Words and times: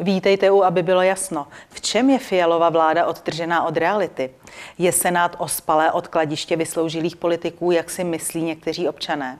Vítejte 0.00 0.50
u, 0.50 0.62
aby 0.62 0.82
bylo 0.82 1.02
jasno. 1.02 1.46
V 1.70 1.80
čem 1.80 2.10
je 2.10 2.18
Fialova 2.18 2.68
vláda 2.68 3.06
odtržená 3.06 3.64
od 3.64 3.76
reality? 3.76 4.30
Je 4.78 4.92
Senát 4.92 5.36
ospalé 5.38 5.92
od 5.92 6.08
kladiště 6.08 6.56
vysloužilých 6.56 7.16
politiků, 7.16 7.70
jak 7.70 7.90
si 7.90 8.04
myslí 8.04 8.42
někteří 8.42 8.88
občané? 8.88 9.38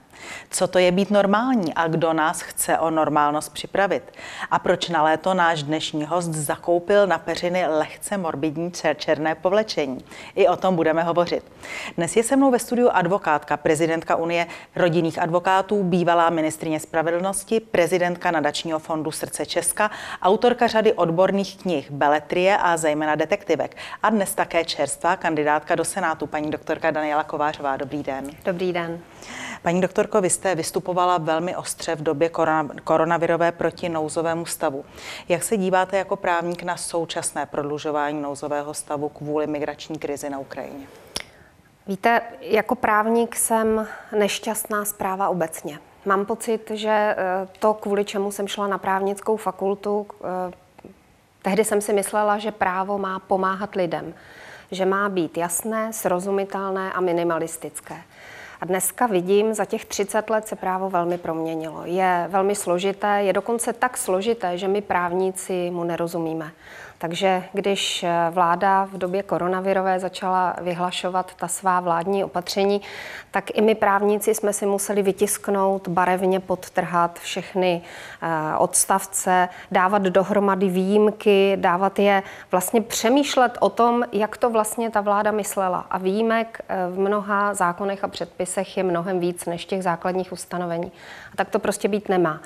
Co 0.50 0.68
to 0.68 0.78
je 0.78 0.92
být 0.92 1.10
normální 1.10 1.74
a 1.74 1.88
kdo 1.88 2.12
nás 2.12 2.40
chce 2.40 2.78
o 2.78 2.90
normálnost 2.90 3.52
připravit? 3.52 4.12
A 4.50 4.58
proč 4.58 4.88
na 4.88 5.02
léto 5.02 5.34
náš 5.34 5.62
dnešní 5.62 6.04
host 6.04 6.30
zakoupil 6.30 7.06
na 7.06 7.18
peřiny 7.18 7.66
lehce 7.66 8.16
morbidní 8.16 8.72
černé 8.96 9.34
povlečení? 9.34 10.04
I 10.34 10.48
o 10.48 10.56
tom 10.56 10.76
budeme 10.76 11.02
hovořit. 11.02 11.44
Dnes 11.96 12.16
je 12.16 12.22
se 12.22 12.36
mnou 12.36 12.50
ve 12.50 12.58
studiu 12.58 12.88
advokátka, 12.92 13.56
prezidentka 13.56 14.16
Unie 14.16 14.46
rodinných 14.76 15.18
advokátů, 15.18 15.82
bývalá 15.82 16.30
ministrině 16.30 16.80
spravedlnosti, 16.80 17.60
prezidentka 17.60 18.30
nadačního 18.30 18.78
fondu 18.78 19.10
Srdce 19.10 19.46
Česka, 19.46 19.90
autorka 20.22 20.66
řady 20.66 20.92
odborných 20.92 21.56
knih 21.56 21.90
Beletrie 21.90 22.56
a 22.56 22.76
zejména 22.76 23.14
detektivek. 23.14 23.76
A 24.02 24.10
dnes 24.10 24.34
také 24.34 24.64
čerstvá 24.64 25.16
kandidátka 25.16 25.74
do 25.74 25.84
Senátu, 25.84 26.26
paní 26.26 26.50
doktorka 26.50 26.90
Daniela 26.90 27.24
Kovářová. 27.24 27.76
Dobrý 27.76 28.02
den. 28.02 28.30
Dobrý 28.44 28.72
den. 28.72 29.00
Paní 29.62 29.80
doktorko, 29.80 30.20
vy 30.20 30.30
jste 30.30 30.54
vystupovala 30.54 31.18
velmi 31.18 31.56
ostře 31.56 31.96
v 31.96 32.02
době 32.02 32.30
koronavirové 32.84 33.52
proti 33.52 33.88
nouzovému 33.88 34.46
stavu. 34.46 34.84
Jak 35.28 35.42
se 35.42 35.56
díváte 35.56 35.96
jako 35.96 36.16
právník 36.16 36.62
na 36.62 36.76
současné 36.76 37.46
prodlužování 37.46 38.22
nouzového 38.22 38.74
stavu 38.74 39.08
kvůli 39.08 39.46
migrační 39.46 39.98
krizi 39.98 40.30
na 40.30 40.38
Ukrajině? 40.38 40.86
Víte, 41.86 42.22
jako 42.40 42.74
právník 42.74 43.36
jsem 43.36 43.88
nešťastná 44.18 44.84
zpráva 44.84 45.28
obecně. 45.28 45.78
Mám 46.04 46.26
pocit, 46.26 46.70
že 46.74 46.90
eh, 46.90 47.16
to, 47.58 47.74
kvůli 47.74 48.04
čemu 48.04 48.32
jsem 48.32 48.48
šla 48.48 48.66
na 48.66 48.78
právnickou 48.78 49.36
fakultu, 49.36 50.06
eh, 50.48 50.52
tehdy 51.42 51.64
jsem 51.64 51.80
si 51.80 51.92
myslela, 51.92 52.38
že 52.38 52.52
právo 52.52 52.98
má 52.98 53.18
pomáhat 53.18 53.74
lidem, 53.74 54.14
že 54.70 54.84
má 54.86 55.08
být 55.08 55.36
jasné, 55.36 55.92
srozumitelné 55.92 56.92
a 56.92 57.00
minimalistické. 57.00 57.96
A 58.60 58.64
dneska 58.64 59.06
vidím, 59.06 59.54
za 59.54 59.64
těch 59.64 59.84
30 59.84 60.30
let 60.30 60.48
se 60.48 60.56
právo 60.56 60.90
velmi 60.90 61.18
proměnilo. 61.18 61.82
Je 61.84 62.26
velmi 62.30 62.54
složité, 62.54 63.22
je 63.22 63.32
dokonce 63.32 63.72
tak 63.72 63.96
složité, 63.96 64.58
že 64.58 64.68
my 64.68 64.80
právníci 64.80 65.70
mu 65.70 65.84
nerozumíme. 65.84 66.52
Takže 67.00 67.44
když 67.52 68.02
eh, 68.02 68.30
vláda 68.30 68.84
v 68.84 68.98
době 68.98 69.22
koronavirové 69.22 70.00
začala 70.00 70.56
vyhlašovat 70.60 71.34
ta 71.34 71.48
svá 71.48 71.80
vládní 71.80 72.24
opatření, 72.24 72.80
tak 73.30 73.56
i 73.56 73.60
my 73.60 73.74
právníci 73.74 74.34
jsme 74.34 74.52
si 74.52 74.66
museli 74.66 75.02
vytisknout, 75.02 75.88
barevně 75.88 76.40
podtrhat 76.40 77.18
všechny 77.18 77.82
eh, 78.22 78.56
odstavce, 78.58 79.48
dávat 79.70 80.02
dohromady 80.02 80.68
výjimky, 80.68 81.56
dávat 81.56 81.98
je, 81.98 82.22
vlastně 82.50 82.80
přemýšlet 82.80 83.58
o 83.60 83.70
tom, 83.70 84.04
jak 84.12 84.36
to 84.36 84.50
vlastně 84.50 84.90
ta 84.90 85.00
vláda 85.00 85.30
myslela. 85.30 85.86
A 85.90 85.98
výjimek 85.98 86.60
eh, 86.68 86.76
v 86.90 86.98
mnoha 86.98 87.54
zákonech 87.54 88.04
a 88.04 88.08
předpisech 88.08 88.76
je 88.76 88.82
mnohem 88.82 89.20
víc 89.20 89.46
než 89.46 89.64
těch 89.64 89.82
základních 89.82 90.32
ustanovení. 90.32 90.92
A 91.32 91.36
tak 91.36 91.50
to 91.50 91.58
prostě 91.58 91.88
být 91.88 92.08
nemá. 92.08 92.40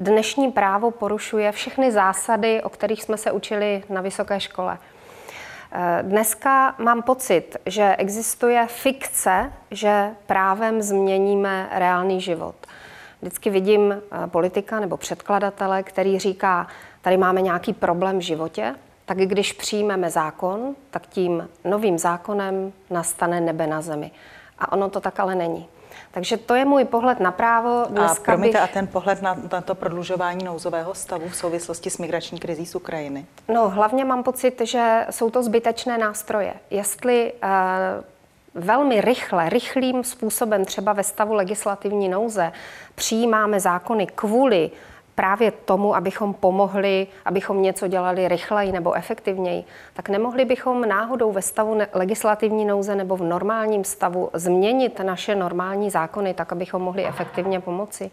Dnešní 0.00 0.52
právo 0.52 0.90
porušuje 0.90 1.52
všechny 1.52 1.92
zásady, 1.92 2.62
o 2.62 2.68
kterých 2.68 3.02
jsme 3.02 3.16
se 3.16 3.32
učili 3.32 3.82
na 3.88 4.00
vysoké 4.00 4.40
škole. 4.40 4.78
Eh, 5.72 5.98
dneska 6.02 6.74
mám 6.78 7.02
pocit, 7.02 7.56
že 7.66 7.96
existuje 7.98 8.66
fikce, 8.66 9.52
že 9.70 10.10
právem 10.26 10.82
změníme 10.82 11.68
reálný 11.72 12.20
život. 12.20 12.54
Vždycky 13.22 13.50
vidím 13.50 13.92
eh, 13.92 14.26
politika 14.26 14.80
nebo 14.80 14.96
předkladatele, 14.96 15.82
který 15.82 16.18
říká, 16.18 16.66
tady 17.02 17.16
máme 17.16 17.40
nějaký 17.40 17.72
problém 17.72 18.18
v 18.18 18.22
životě, 18.22 18.74
tak 19.04 19.18
když 19.18 19.52
přijmeme 19.52 20.10
zákon, 20.10 20.74
tak 20.90 21.06
tím 21.06 21.48
novým 21.64 21.98
zákonem 21.98 22.72
nastane 22.90 23.40
nebe 23.40 23.66
na 23.66 23.82
zemi. 23.82 24.10
A 24.58 24.72
ono 24.72 24.90
to 24.90 25.00
tak 25.00 25.20
ale 25.20 25.34
není. 25.34 25.68
Takže 26.10 26.36
to 26.36 26.54
je 26.54 26.64
můj 26.64 26.84
pohled 26.84 27.20
na 27.20 27.32
právo. 27.32 27.84
Dneska 27.88 28.22
a 28.22 28.24
promiňte, 28.24 28.58
bych... 28.58 28.62
a 28.62 28.66
ten 28.66 28.86
pohled 28.86 29.22
na, 29.22 29.36
na 29.52 29.60
to 29.60 29.74
prodlužování 29.74 30.44
nouzového 30.44 30.94
stavu 30.94 31.28
v 31.28 31.36
souvislosti 31.36 31.90
s 31.90 31.98
migrační 31.98 32.38
krizí 32.38 32.66
z 32.66 32.74
Ukrajiny? 32.74 33.26
No, 33.48 33.68
hlavně 33.68 34.04
mám 34.04 34.22
pocit, 34.22 34.60
že 34.60 35.06
jsou 35.10 35.30
to 35.30 35.42
zbytečné 35.42 35.98
nástroje. 35.98 36.54
Jestli 36.70 37.32
uh, 37.32 38.60
velmi 38.64 39.00
rychle, 39.00 39.48
rychlým 39.48 40.04
způsobem, 40.04 40.64
třeba 40.64 40.92
ve 40.92 41.04
stavu 41.04 41.34
legislativní 41.34 42.08
nouze, 42.08 42.52
přijímáme 42.94 43.60
zákony 43.60 44.06
kvůli 44.06 44.70
právě 45.20 45.50
tomu, 45.50 45.96
abychom 45.96 46.34
pomohli, 46.34 47.06
abychom 47.24 47.62
něco 47.62 47.88
dělali 47.88 48.28
rychleji 48.28 48.72
nebo 48.72 48.92
efektivněji, 48.92 49.64
tak 49.92 50.08
nemohli 50.08 50.44
bychom 50.44 50.88
náhodou 50.88 51.32
ve 51.32 51.42
stavu 51.42 51.78
legislativní 51.92 52.64
nouze 52.64 52.96
nebo 52.96 53.16
v 53.16 53.22
normálním 53.22 53.84
stavu 53.84 54.30
změnit 54.32 55.00
naše 55.00 55.34
normální 55.34 55.90
zákony 55.90 56.34
tak, 56.34 56.52
abychom 56.52 56.82
mohli 56.82 57.06
efektivně 57.06 57.60
pomoci. 57.60 58.10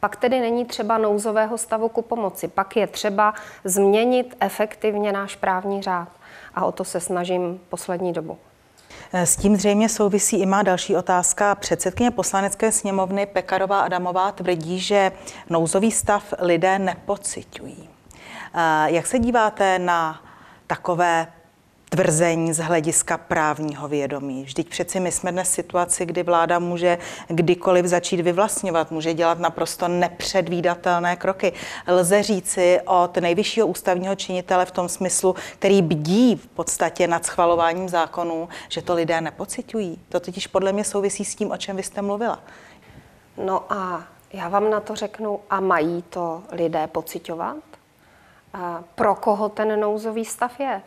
Pak 0.00 0.16
tedy 0.16 0.40
není 0.40 0.64
třeba 0.64 0.98
nouzového 0.98 1.58
stavu 1.58 1.88
ku 1.88 2.02
pomoci. 2.02 2.48
Pak 2.48 2.76
je 2.76 2.86
třeba 2.86 3.34
změnit 3.64 4.36
efektivně 4.40 5.12
náš 5.12 5.36
právní 5.36 5.82
řád. 5.82 6.08
A 6.54 6.64
o 6.64 6.72
to 6.72 6.84
se 6.84 7.00
snažím 7.00 7.60
poslední 7.68 8.12
dobu. 8.12 8.38
S 9.12 9.36
tím 9.36 9.56
zřejmě 9.56 9.88
souvisí 9.88 10.36
i 10.40 10.46
má 10.46 10.62
další 10.62 10.96
otázka. 10.96 11.54
Předsedkyně 11.54 12.10
poslanecké 12.10 12.72
sněmovny 12.72 13.26
Pekarová 13.26 13.80
Adamová 13.80 14.32
tvrdí, 14.32 14.80
že 14.80 15.12
nouzový 15.50 15.90
stav 15.90 16.34
lidé 16.38 16.78
nepocitují. 16.78 17.88
Jak 18.86 19.06
se 19.06 19.18
díváte 19.18 19.78
na 19.78 20.20
takové 20.66 21.26
tvrzení 21.96 22.52
z 22.52 22.58
hlediska 22.58 23.18
právního 23.18 23.88
vědomí. 23.88 24.44
Vždyť 24.44 24.68
přeci 24.68 25.00
my 25.00 25.12
jsme 25.12 25.32
dnes 25.32 25.48
v 25.48 25.54
situaci, 25.54 26.06
kdy 26.06 26.22
vláda 26.22 26.58
může 26.58 26.98
kdykoliv 27.28 27.86
začít 27.86 28.20
vyvlastňovat, 28.20 28.90
může 28.90 29.14
dělat 29.14 29.38
naprosto 29.38 29.88
nepředvídatelné 29.88 31.16
kroky. 31.16 31.52
Lze 31.86 32.22
říci 32.22 32.80
od 32.84 33.16
nejvyššího 33.16 33.66
ústavního 33.66 34.14
činitele 34.14 34.66
v 34.66 34.70
tom 34.70 34.88
smyslu, 34.88 35.34
který 35.58 35.82
bdí 35.82 36.36
v 36.36 36.46
podstatě 36.46 37.08
nad 37.08 37.26
schvalováním 37.26 37.88
zákonů, 37.88 38.48
že 38.68 38.82
to 38.82 38.94
lidé 38.94 39.20
nepocitují. 39.20 39.98
To 40.08 40.20
totiž 40.20 40.46
podle 40.46 40.72
mě 40.72 40.84
souvisí 40.84 41.24
s 41.24 41.34
tím, 41.34 41.50
o 41.50 41.56
čem 41.56 41.76
vy 41.76 41.82
jste 41.82 42.02
mluvila. 42.02 42.38
No 43.44 43.72
a 43.72 44.04
já 44.32 44.48
vám 44.48 44.70
na 44.70 44.80
to 44.80 44.94
řeknu, 44.94 45.40
a 45.50 45.60
mají 45.60 46.02
to 46.02 46.42
lidé 46.52 46.86
pocitovat? 46.86 47.56
Pro 48.94 49.14
koho 49.14 49.48
ten 49.48 49.80
nouzový 49.80 50.24
stav 50.24 50.60
je? 50.60 50.82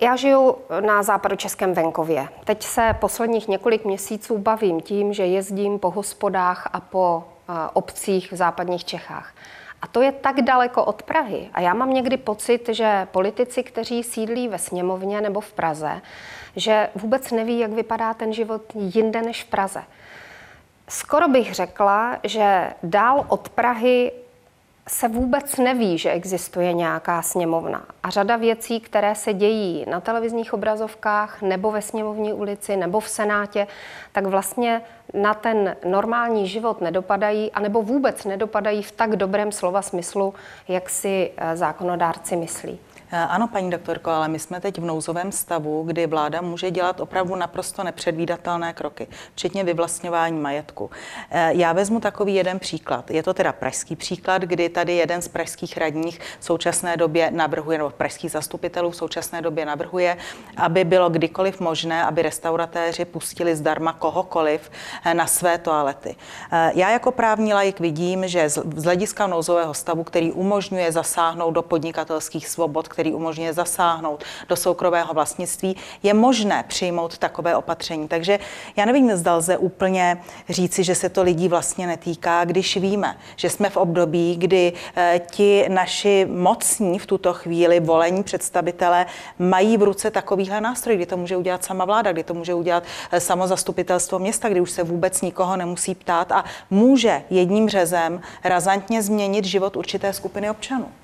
Já 0.00 0.16
žiju 0.16 0.56
na 0.80 1.02
západočeském 1.02 1.74
venkově. 1.74 2.28
Teď 2.44 2.62
se 2.62 2.94
posledních 3.00 3.48
několik 3.48 3.84
měsíců 3.84 4.38
bavím 4.38 4.80
tím, 4.80 5.12
že 5.12 5.26
jezdím 5.26 5.78
po 5.78 5.90
hospodách 5.90 6.70
a 6.72 6.80
po 6.80 7.24
obcích 7.72 8.32
v 8.32 8.36
západních 8.36 8.84
Čechách. 8.84 9.34
A 9.82 9.86
to 9.86 10.02
je 10.02 10.12
tak 10.12 10.40
daleko 10.40 10.84
od 10.84 11.02
Prahy. 11.02 11.50
A 11.54 11.60
já 11.60 11.74
mám 11.74 11.94
někdy 11.94 12.16
pocit, 12.16 12.68
že 12.68 13.08
politici, 13.10 13.62
kteří 13.62 14.02
sídlí 14.02 14.48
ve 14.48 14.58
sněmovně 14.58 15.20
nebo 15.20 15.40
v 15.40 15.52
Praze, 15.52 16.00
že 16.56 16.88
vůbec 16.94 17.30
neví, 17.30 17.58
jak 17.58 17.70
vypadá 17.70 18.14
ten 18.14 18.32
život 18.32 18.62
jinde 18.74 19.22
než 19.22 19.44
v 19.44 19.46
Praze. 19.46 19.82
Skoro 20.88 21.28
bych 21.28 21.54
řekla, 21.54 22.16
že 22.24 22.72
dál 22.82 23.24
od 23.28 23.48
Prahy 23.48 24.12
se 24.88 25.08
vůbec 25.08 25.56
neví, 25.56 25.98
že 25.98 26.10
existuje 26.10 26.72
nějaká 26.72 27.22
sněmovna. 27.22 27.84
A 28.02 28.10
řada 28.10 28.36
věcí, 28.36 28.80
které 28.80 29.14
se 29.14 29.34
dějí 29.34 29.84
na 29.90 30.00
televizních 30.00 30.54
obrazovkách, 30.54 31.42
nebo 31.42 31.70
ve 31.70 31.82
sněmovní 31.82 32.32
ulici, 32.32 32.76
nebo 32.76 33.00
v 33.00 33.08
senátě, 33.08 33.66
tak 34.12 34.26
vlastně 34.26 34.82
na 35.14 35.34
ten 35.34 35.76
normální 35.84 36.48
život 36.48 36.80
nedopadají, 36.80 37.52
anebo 37.52 37.82
vůbec 37.82 38.24
nedopadají 38.24 38.82
v 38.82 38.92
tak 38.92 39.16
dobrém 39.16 39.52
slova 39.52 39.82
smyslu, 39.82 40.34
jak 40.68 40.90
si 40.90 41.30
eh, 41.36 41.56
zákonodárci 41.56 42.36
myslí. 42.36 42.78
Eh, 43.14 43.18
ano, 43.18 43.48
paní 43.48 43.70
doktorko, 43.70 44.10
ale 44.10 44.28
my 44.28 44.38
jsme 44.38 44.60
teď 44.60 44.78
v 44.78 44.84
nouzovém 44.84 45.32
stavu, 45.32 45.82
kdy 45.82 46.06
vláda 46.06 46.40
může 46.40 46.70
dělat 46.70 47.00
opravdu 47.00 47.36
naprosto 47.36 47.84
nepředvídatelné 47.84 48.72
kroky, 48.72 49.08
včetně 49.34 49.64
vyvlastňování 49.64 50.40
majetku. 50.40 50.90
Eh, 51.30 51.50
já 51.54 51.72
vezmu 51.72 52.00
takový 52.00 52.34
jeden 52.34 52.58
příklad. 52.58 53.10
Je 53.10 53.22
to 53.22 53.34
teda 53.34 53.52
pražský 53.52 53.96
příklad, 53.96 54.42
kdy 54.42 54.68
tady 54.68 54.96
jeden 54.96 55.22
z 55.22 55.28
pražských 55.28 55.76
radních 55.76 56.20
v 56.40 56.44
současné 56.44 56.96
době 56.96 57.30
navrhuje, 57.30 57.78
nebo 57.78 57.90
pražských 57.90 58.30
zastupitelů 58.30 58.90
v 58.90 58.96
současné 58.96 59.42
době 59.42 59.66
navrhuje, 59.66 60.16
aby 60.56 60.84
bylo 60.84 61.10
kdykoliv 61.10 61.60
možné, 61.60 62.04
aby 62.04 62.22
restauratéři 62.22 63.04
pustili 63.04 63.56
zdarma 63.56 63.92
kohokoliv 63.92 64.70
eh, 65.04 65.14
na 65.14 65.26
své 65.26 65.58
toalety. 65.58 66.16
Já 66.74 66.90
jako 66.90 67.12
právní 67.12 67.54
laik 67.54 67.80
vidím, 67.80 68.28
že 68.28 68.48
z 68.48 68.84
hlediska 68.84 69.26
nouzového 69.26 69.74
stavu, 69.74 70.04
který 70.04 70.32
umožňuje 70.32 70.92
zasáhnout 70.92 71.50
do 71.50 71.62
podnikatelských 71.62 72.48
svobod, 72.48 72.88
který 73.02 73.14
umožňuje 73.14 73.52
zasáhnout 73.52 74.24
do 74.48 74.56
soukromého 74.56 75.14
vlastnictví, 75.14 75.76
je 76.02 76.14
možné 76.14 76.64
přijmout 76.68 77.18
takové 77.18 77.56
opatření. 77.56 78.08
Takže 78.08 78.38
já 78.76 78.84
nevím, 78.84 79.16
zda 79.16 79.34
lze 79.34 79.58
úplně 79.58 80.22
říci, 80.48 80.84
že 80.84 80.94
se 80.94 81.08
to 81.08 81.22
lidí 81.22 81.48
vlastně 81.48 81.86
netýká, 81.86 82.44
když 82.44 82.76
víme, 82.76 83.18
že 83.36 83.50
jsme 83.50 83.70
v 83.70 83.76
období, 83.76 84.36
kdy 84.36 84.72
eh, 84.96 85.20
ti 85.30 85.64
naši 85.68 86.26
mocní 86.30 86.98
v 86.98 87.06
tuto 87.06 87.32
chvíli 87.32 87.80
volení 87.80 88.22
představitelé 88.22 89.06
mají 89.38 89.76
v 89.76 89.82
ruce 89.82 90.10
takovýhle 90.10 90.60
nástroj, 90.60 90.96
kdy 90.96 91.06
to 91.06 91.16
může 91.16 91.36
udělat 91.36 91.64
sama 91.64 91.84
vláda, 91.84 92.12
kdy 92.12 92.22
to 92.22 92.34
může 92.34 92.54
udělat 92.54 92.84
eh, 93.10 93.20
samo 93.20 93.46
zastupitelstvo 93.46 94.18
města, 94.18 94.48
kdy 94.48 94.60
už 94.60 94.70
se 94.70 94.82
vůbec 94.82 95.22
nikoho 95.22 95.56
nemusí 95.56 95.94
ptát 95.94 96.32
a 96.32 96.44
může 96.70 97.22
jedním 97.30 97.68
řezem 97.68 98.20
razantně 98.44 99.02
změnit 99.02 99.44
život 99.44 99.76
určité 99.76 100.12
skupiny 100.12 100.50
občanů. 100.50 101.01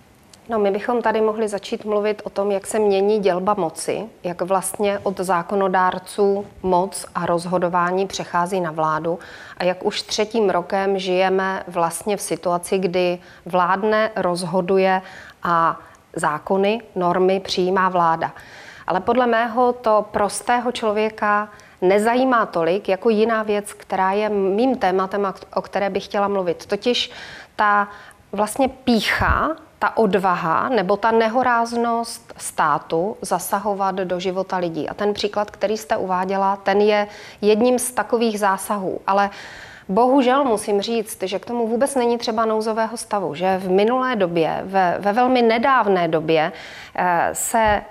No, 0.50 0.58
my 0.58 0.70
bychom 0.70 1.02
tady 1.02 1.20
mohli 1.20 1.48
začít 1.48 1.84
mluvit 1.84 2.22
o 2.24 2.30
tom, 2.30 2.50
jak 2.50 2.66
se 2.66 2.78
mění 2.78 3.18
dělba 3.18 3.54
moci, 3.54 4.04
jak 4.24 4.42
vlastně 4.42 4.98
od 4.98 5.20
zákonodárců 5.20 6.46
moc 6.62 7.06
a 7.14 7.26
rozhodování 7.26 8.06
přechází 8.06 8.60
na 8.60 8.70
vládu 8.70 9.18
a 9.56 9.64
jak 9.64 9.84
už 9.84 10.02
třetím 10.02 10.50
rokem 10.50 10.98
žijeme 10.98 11.62
vlastně 11.68 12.16
v 12.16 12.20
situaci, 12.22 12.78
kdy 12.78 13.18
vládne, 13.46 14.10
rozhoduje 14.16 15.02
a 15.42 15.80
zákony, 16.16 16.80
normy 16.94 17.40
přijímá 17.40 17.88
vláda. 17.88 18.32
Ale 18.86 19.00
podle 19.00 19.26
mého 19.26 19.72
to 19.72 20.04
prostého 20.10 20.72
člověka 20.72 21.48
nezajímá 21.82 22.46
tolik 22.46 22.88
jako 22.88 23.10
jiná 23.10 23.42
věc, 23.42 23.72
která 23.72 24.12
je 24.12 24.28
mým 24.28 24.76
tématem, 24.76 25.32
o 25.54 25.62
které 25.62 25.90
bych 25.90 26.04
chtěla 26.04 26.28
mluvit. 26.28 26.66
Totiž 26.66 27.10
ta 27.56 27.88
vlastně 28.32 28.68
pícha, 28.68 29.56
ta 29.78 29.96
odvaha 29.96 30.68
nebo 30.68 30.96
ta 30.96 31.10
nehoráznost 31.10 32.34
státu 32.36 33.16
zasahovat 33.22 33.94
do 33.94 34.20
života 34.20 34.56
lidí. 34.56 34.88
A 34.88 34.94
ten 34.94 35.14
příklad, 35.14 35.50
který 35.50 35.76
jste 35.76 35.96
uváděla, 35.96 36.56
ten 36.56 36.80
je 36.80 37.08
jedním 37.40 37.78
z 37.78 37.90
takových 37.90 38.40
zásahů. 38.40 39.00
Ale 39.06 39.30
Bohužel 39.90 40.44
musím 40.44 40.80
říct, 40.80 41.22
že 41.22 41.38
k 41.38 41.46
tomu 41.46 41.66
vůbec 41.66 41.94
není 41.94 42.18
třeba 42.18 42.44
nouzového 42.44 42.96
stavu, 42.96 43.34
že 43.34 43.58
v 43.58 43.70
minulé 43.70 44.16
době, 44.16 44.60
ve, 44.64 44.96
ve 44.98 45.12
velmi 45.12 45.42
nedávné 45.42 46.08
době 46.08 46.52
eh, 46.94 47.30
se 47.32 47.82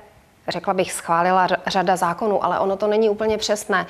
řekla 0.48 0.74
bych, 0.74 0.92
schválila 0.92 1.48
řada 1.68 1.96
zákonů, 1.96 2.46
ale 2.46 2.60
ono 2.60 2.78
to 2.78 2.88
není 2.88 3.10
úplně 3.10 3.38
přesné. 3.38 3.88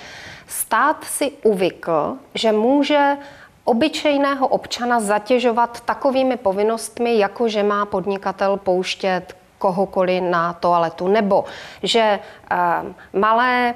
Stát 0.48 1.04
si 1.04 1.32
uvykl, 1.44 2.18
že 2.34 2.52
může 2.52 3.18
obyčejného 3.68 4.48
občana 4.48 5.00
zatěžovat 5.00 5.82
takovými 5.82 6.38
povinnostmi, 6.38 7.18
jako 7.18 7.48
že 7.48 7.64
má 7.64 7.86
podnikatel 7.86 8.58
pouštět 8.58 9.36
kohokoliv 9.58 10.24
na 10.24 10.54
toaletu, 10.54 11.08
nebo 11.08 11.46
že 11.84 12.20
uh, 12.52 13.20
malé 13.22 13.76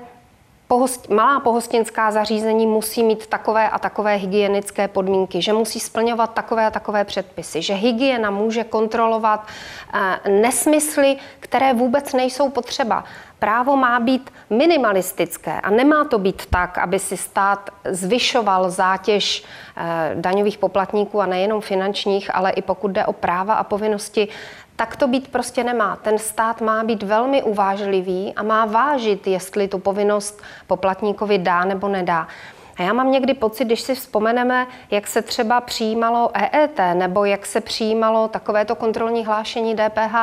pohost, 0.72 1.10
malá 1.10 1.40
pohostinská 1.40 2.12
zařízení 2.12 2.68
musí 2.68 3.04
mít 3.04 3.28
takové 3.28 3.70
a 3.70 3.80
takové 3.80 4.16
hygienické 4.16 4.88
podmínky, 4.88 5.42
že 5.42 5.54
musí 5.54 5.80
splňovat 5.80 6.34
takové 6.34 6.66
a 6.66 6.72
takové 6.72 7.04
předpisy, 7.04 7.62
že 7.62 7.74
hygiena 7.74 8.32
může 8.32 8.64
kontrolovat 8.64 9.44
uh, 9.44 10.32
nesmysly, 10.32 11.18
které 11.40 11.74
vůbec 11.74 12.14
nejsou 12.14 12.50
potřeba. 12.50 13.04
Právo 13.40 13.76
má 13.76 14.00
být 14.00 14.32
minimalistické 14.50 15.62
a 15.62 15.70
nemá 15.70 16.06
to 16.06 16.20
být 16.20 16.46
tak, 16.46 16.78
aby 16.78 17.00
si 17.00 17.18
stát 17.18 17.70
zvyšoval 17.86 18.70
zátěž 18.70 19.44
uh, 19.44 20.22
daňových 20.22 20.58
poplatníků 20.58 21.22
a 21.22 21.26
nejenom 21.26 21.62
finančních, 21.62 22.36
ale 22.36 22.52
i 22.52 22.62
pokud 22.62 22.92
jde 22.92 23.06
o 23.06 23.14
práva 23.14 23.54
a 23.54 23.64
povinnosti 23.64 24.28
tak 24.82 24.96
to 24.96 25.08
být 25.08 25.28
prostě 25.28 25.64
nemá. 25.64 25.96
Ten 25.96 26.18
stát 26.18 26.62
má 26.62 26.84
být 26.84 27.04
velmi 27.04 27.44
uvážlivý 27.44 28.34
a 28.36 28.44
má 28.44 28.66
vážit, 28.66 29.28
jestli 29.28 29.68
tu 29.68 29.80
povinnost 29.80 30.42
poplatníkovi 30.68 31.38
dá 31.38 31.66
nebo 31.66 31.88
nedá. 31.88 32.28
A 32.78 32.84
já 32.84 32.94
mám 32.94 33.12
někdy 33.12 33.34
pocit, 33.34 33.66
když 33.66 33.82
si 33.82 33.96
vzpomeneme, 33.96 34.68
jak 34.92 35.08
se 35.08 35.22
třeba 35.22 35.62
přijímalo 35.62 36.32
EET 36.34 36.80
nebo 36.94 37.26
jak 37.26 37.46
se 37.46 37.62
přijímalo 37.62 38.28
takovéto 38.28 38.76
kontrolní 38.76 39.26
hlášení 39.26 39.76
DPH, 39.76 40.16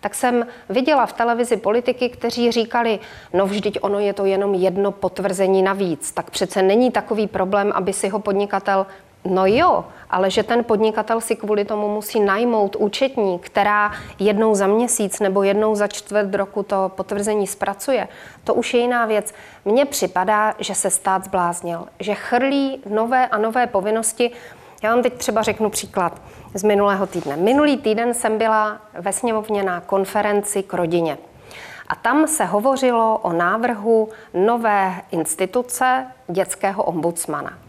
tak 0.00 0.14
jsem 0.14 0.46
viděla 0.68 1.06
v 1.06 1.12
televizi 1.12 1.56
politiky, 1.56 2.08
kteří 2.08 2.52
říkali, 2.52 2.98
no 3.32 3.46
vždyť 3.46 3.78
ono 3.80 3.98
je 3.98 4.12
to 4.12 4.24
jenom 4.24 4.54
jedno 4.54 4.92
potvrzení 4.92 5.62
navíc, 5.62 6.12
tak 6.12 6.30
přece 6.30 6.62
není 6.62 6.90
takový 6.90 7.26
problém, 7.26 7.72
aby 7.74 7.92
si 7.92 8.08
ho 8.08 8.18
podnikatel 8.18 8.86
No 9.24 9.46
jo, 9.46 9.84
ale 10.10 10.30
že 10.30 10.42
ten 10.42 10.64
podnikatel 10.64 11.20
si 11.20 11.36
kvůli 11.36 11.64
tomu 11.64 11.94
musí 11.94 12.20
najmout 12.20 12.76
účetní, 12.76 13.38
která 13.38 13.92
jednou 14.18 14.54
za 14.54 14.66
měsíc 14.66 15.20
nebo 15.20 15.42
jednou 15.42 15.74
za 15.74 15.86
čtvrt 15.86 16.34
roku 16.34 16.62
to 16.62 16.90
potvrzení 16.94 17.46
zpracuje, 17.46 18.08
to 18.44 18.54
už 18.54 18.74
je 18.74 18.80
jiná 18.80 19.06
věc. 19.06 19.34
Mně 19.64 19.84
připadá, 19.84 20.54
že 20.58 20.74
se 20.74 20.90
stát 20.90 21.24
zbláznil, 21.24 21.86
že 22.00 22.14
chrlí 22.14 22.82
nové 22.88 23.28
a 23.28 23.38
nové 23.38 23.66
povinnosti. 23.66 24.30
Já 24.82 24.94
vám 24.94 25.02
teď 25.02 25.14
třeba 25.14 25.42
řeknu 25.42 25.70
příklad 25.70 26.22
z 26.54 26.62
minulého 26.62 27.06
týdne. 27.06 27.36
Minulý 27.36 27.76
týden 27.76 28.14
jsem 28.14 28.38
byla 28.38 28.80
ve 28.98 29.12
sněmovně 29.12 29.62
na 29.62 29.80
konferenci 29.80 30.62
k 30.62 30.74
rodině. 30.74 31.18
A 31.88 31.94
tam 31.94 32.26
se 32.26 32.44
hovořilo 32.44 33.18
o 33.18 33.32
návrhu 33.32 34.08
nové 34.34 34.94
instituce 35.10 36.06
dětského 36.28 36.82
ombudsmana 36.82 37.61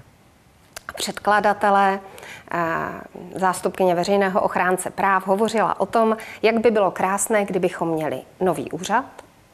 předkladatelé, 0.96 2.00
eh, 2.52 2.60
zástupkyně 3.36 3.96
veřejného 3.96 4.42
ochránce 4.42 4.90
práv 4.90 5.28
hovořila 5.28 5.80
o 5.80 5.86
tom, 5.86 6.18
jak 6.42 6.58
by 6.60 6.72
bylo 6.72 6.92
krásné, 6.92 7.46
kdybychom 7.46 7.90
měli 7.90 8.22
nový 8.40 8.72
úřad, 8.72 9.06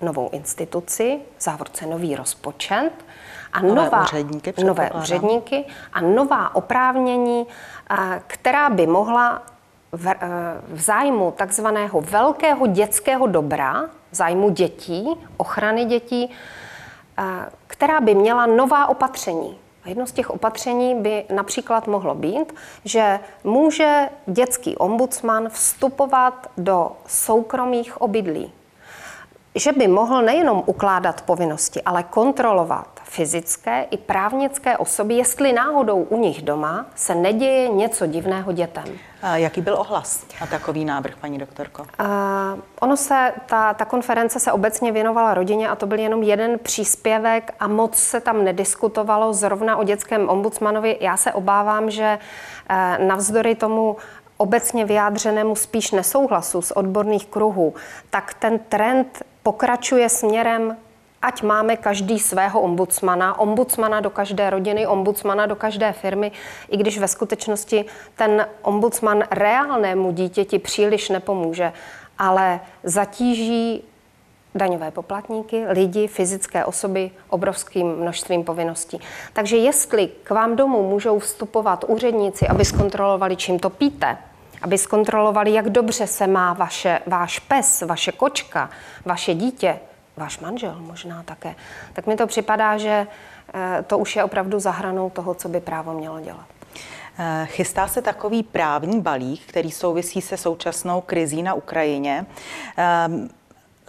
novou 0.01 0.29
instituci, 0.29 1.19
v 1.37 1.43
závorce 1.43 1.85
nový 1.85 2.15
rozpočet 2.15 2.91
a 3.53 3.61
nové 3.61 3.83
nová, 3.83 4.01
úředníky, 4.01 4.53
nové 4.63 4.91
úředníky 4.91 5.65
a 5.93 6.01
nová 6.01 6.55
oprávnění, 6.55 7.47
eh, 7.89 8.21
která 8.27 8.69
by 8.69 8.87
mohla 8.87 9.41
v, 9.91 10.07
eh, 10.07 10.17
v 10.67 10.81
zájmu 10.81 11.31
takzvaného 11.31 12.01
velkého 12.01 12.67
dětského 12.67 13.27
dobra, 13.27 13.81
v 14.11 14.15
zájmu 14.15 14.49
dětí, 14.49 15.07
ochrany 15.37 15.85
dětí, 15.85 16.31
která 17.67 18.01
by 18.01 18.15
měla 18.15 18.45
nová 18.45 18.87
opatření, 18.87 19.57
jedno 19.89 20.07
z 20.07 20.11
těch 20.11 20.29
opatření 20.29 20.95
by 20.95 21.25
například 21.35 21.87
mohlo 21.87 22.15
být, 22.15 22.55
že 22.85 23.19
může 23.43 24.09
dětský 24.25 24.77
ombudsman 24.77 25.49
vstupovat 25.49 26.51
do 26.57 26.91
soukromých 27.07 28.01
obydlí. 28.01 28.51
Že 29.55 29.71
by 29.71 29.87
mohl 29.87 30.21
nejenom 30.21 30.63
ukládat 30.65 31.21
povinnosti, 31.21 31.81
ale 31.81 32.03
kontrolovat 32.03 32.87
fyzické 33.03 33.87
i 33.91 33.97
právnické 33.97 34.77
osoby, 34.77 35.13
jestli 35.13 35.53
náhodou 35.53 36.03
u 36.03 36.17
nich 36.17 36.41
doma 36.41 36.85
se 36.95 37.15
neděje 37.15 37.69
něco 37.69 38.05
divného 38.05 38.51
dětem. 38.51 38.85
A 39.21 39.37
jaký 39.37 39.61
byl 39.61 39.73
ohlas 39.73 40.25
na 40.41 40.47
takový 40.47 40.85
návrh, 40.85 41.15
paní 41.15 41.37
doktorko? 41.37 41.81
Uh, 41.81 42.07
ono 42.79 42.97
se, 42.97 43.33
ta, 43.45 43.73
ta 43.73 43.85
konference 43.85 44.39
se 44.39 44.51
obecně 44.51 44.91
věnovala 44.91 45.33
rodině 45.33 45.69
a 45.69 45.75
to 45.75 45.87
byl 45.87 45.99
jenom 45.99 46.23
jeden 46.23 46.59
příspěvek 46.59 47.51
a 47.59 47.67
moc 47.67 47.95
se 47.95 48.21
tam 48.21 48.43
nediskutovalo 48.43 49.33
zrovna 49.33 49.77
o 49.77 49.83
dětském 49.83 50.29
ombudsmanovi. 50.29 50.97
Já 51.01 51.17
se 51.17 51.33
obávám, 51.33 51.91
že 51.91 52.19
uh, 52.19 53.07
navzdory 53.07 53.55
tomu 53.55 53.97
obecně 54.37 54.85
vyjádřenému 54.85 55.55
spíš 55.55 55.91
nesouhlasu 55.91 56.61
z 56.61 56.71
odborných 56.71 57.25
kruhů, 57.25 57.73
tak 58.09 58.33
ten 58.33 58.59
trend 58.59 59.23
pokračuje 59.43 60.09
směrem 60.09 60.77
ať 61.21 61.43
máme 61.43 61.77
každý 61.77 62.19
svého 62.19 62.61
ombudsmana, 62.61 63.39
ombudsmana 63.39 63.99
do 63.99 64.09
každé 64.09 64.49
rodiny, 64.49 64.87
ombudsmana 64.87 65.45
do 65.45 65.55
každé 65.55 65.93
firmy, 65.93 66.31
i 66.69 66.77
když 66.77 66.99
ve 66.99 67.07
skutečnosti 67.07 67.85
ten 68.15 68.47
ombudsman 68.61 69.23
reálnému 69.31 70.11
dítěti 70.11 70.59
příliš 70.59 71.09
nepomůže, 71.09 71.73
ale 72.17 72.59
zatíží 72.83 73.83
daňové 74.55 74.91
poplatníky, 74.91 75.65
lidi, 75.67 76.07
fyzické 76.07 76.65
osoby 76.65 77.11
obrovským 77.29 77.95
množstvím 77.95 78.43
povinností. 78.43 78.99
Takže 79.33 79.57
jestli 79.57 80.09
k 80.23 80.29
vám 80.29 80.55
domů 80.55 80.89
můžou 80.89 81.19
vstupovat 81.19 81.85
úředníci, 81.87 82.47
aby 82.47 82.65
zkontrolovali, 82.65 83.35
čím 83.35 83.59
to 83.59 83.69
píte, 83.69 84.17
aby 84.61 84.77
zkontrolovali, 84.77 85.53
jak 85.53 85.69
dobře 85.69 86.07
se 86.07 86.27
má 86.27 86.53
vaše, 86.53 86.99
váš 87.07 87.39
pes, 87.39 87.81
vaše 87.81 88.11
kočka, 88.11 88.69
vaše 89.05 89.33
dítě, 89.33 89.79
váš 90.19 90.39
manžel 90.39 90.75
možná 90.79 91.23
také, 91.23 91.55
tak 91.93 92.07
mi 92.07 92.15
to 92.15 92.27
připadá, 92.27 92.77
že 92.77 93.07
eh, 93.53 93.83
to 93.87 93.97
už 93.97 94.15
je 94.15 94.23
opravdu 94.23 94.59
zahranou 94.59 95.09
toho, 95.09 95.33
co 95.33 95.49
by 95.49 95.59
právo 95.59 95.93
mělo 95.93 96.19
dělat. 96.19 96.45
Eh, 97.19 97.45
chystá 97.45 97.87
se 97.87 98.01
takový 98.01 98.43
právní 98.43 99.01
balík, 99.01 99.41
který 99.45 99.71
souvisí 99.71 100.21
se 100.21 100.37
současnou 100.37 101.01
krizí 101.01 101.43
na 101.43 101.53
Ukrajině. 101.53 102.25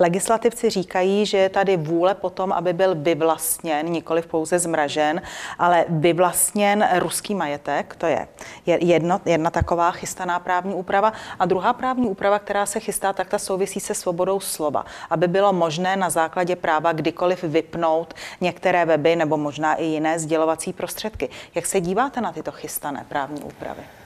Legislativci 0.00 0.70
říkají, 0.70 1.26
že 1.26 1.38
je 1.38 1.48
tady 1.48 1.76
vůle 1.76 2.14
potom, 2.14 2.52
aby 2.52 2.72
byl 2.72 2.94
vyvlastněn, 2.94 3.86
nikoli 3.86 4.22
pouze 4.22 4.58
zmražen, 4.58 5.22
ale 5.58 5.84
vyvlastněn 5.88 6.88
ruský 6.98 7.34
majetek. 7.34 7.96
To 7.98 8.06
je 8.06 8.28
jedno, 8.66 9.20
jedna 9.24 9.50
taková 9.50 9.90
chystaná 9.90 10.38
právní 10.38 10.74
úprava. 10.74 11.12
A 11.38 11.46
druhá 11.46 11.72
právní 11.72 12.08
úprava, 12.08 12.38
která 12.38 12.66
se 12.66 12.80
chystá, 12.80 13.12
tak 13.12 13.28
ta 13.28 13.38
souvisí 13.38 13.80
se 13.80 13.94
svobodou 13.94 14.40
slova, 14.40 14.84
aby 15.10 15.28
bylo 15.28 15.52
možné 15.52 15.96
na 15.96 16.10
základě 16.10 16.56
práva 16.56 16.92
kdykoliv 16.92 17.42
vypnout 17.42 18.14
některé 18.40 18.84
weby 18.84 19.16
nebo 19.16 19.36
možná 19.36 19.74
i 19.74 19.84
jiné 19.84 20.18
sdělovací 20.18 20.72
prostředky. 20.72 21.28
Jak 21.54 21.66
se 21.66 21.80
díváte 21.80 22.20
na 22.20 22.32
tyto 22.32 22.52
chystané 22.52 23.06
právní 23.08 23.42
úpravy? 23.42 23.99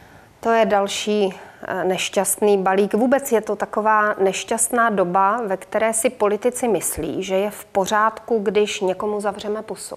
To 0.44 0.50
je 0.50 0.66
další 0.66 1.34
eh, 1.62 1.84
nešťastný 1.84 2.58
balík. 2.58 2.94
Vůbec 2.94 3.32
je 3.32 3.40
to 3.40 3.56
taková 3.56 4.14
nešťastná 4.18 4.90
doba, 4.90 5.40
ve 5.46 5.56
které 5.56 5.92
si 5.92 6.10
politici 6.10 6.68
myslí, 6.68 7.22
že 7.22 7.34
je 7.34 7.50
v 7.50 7.64
pořádku, 7.64 8.38
když 8.38 8.80
někomu 8.80 9.20
zavřeme 9.20 9.62
pusu. 9.62 9.96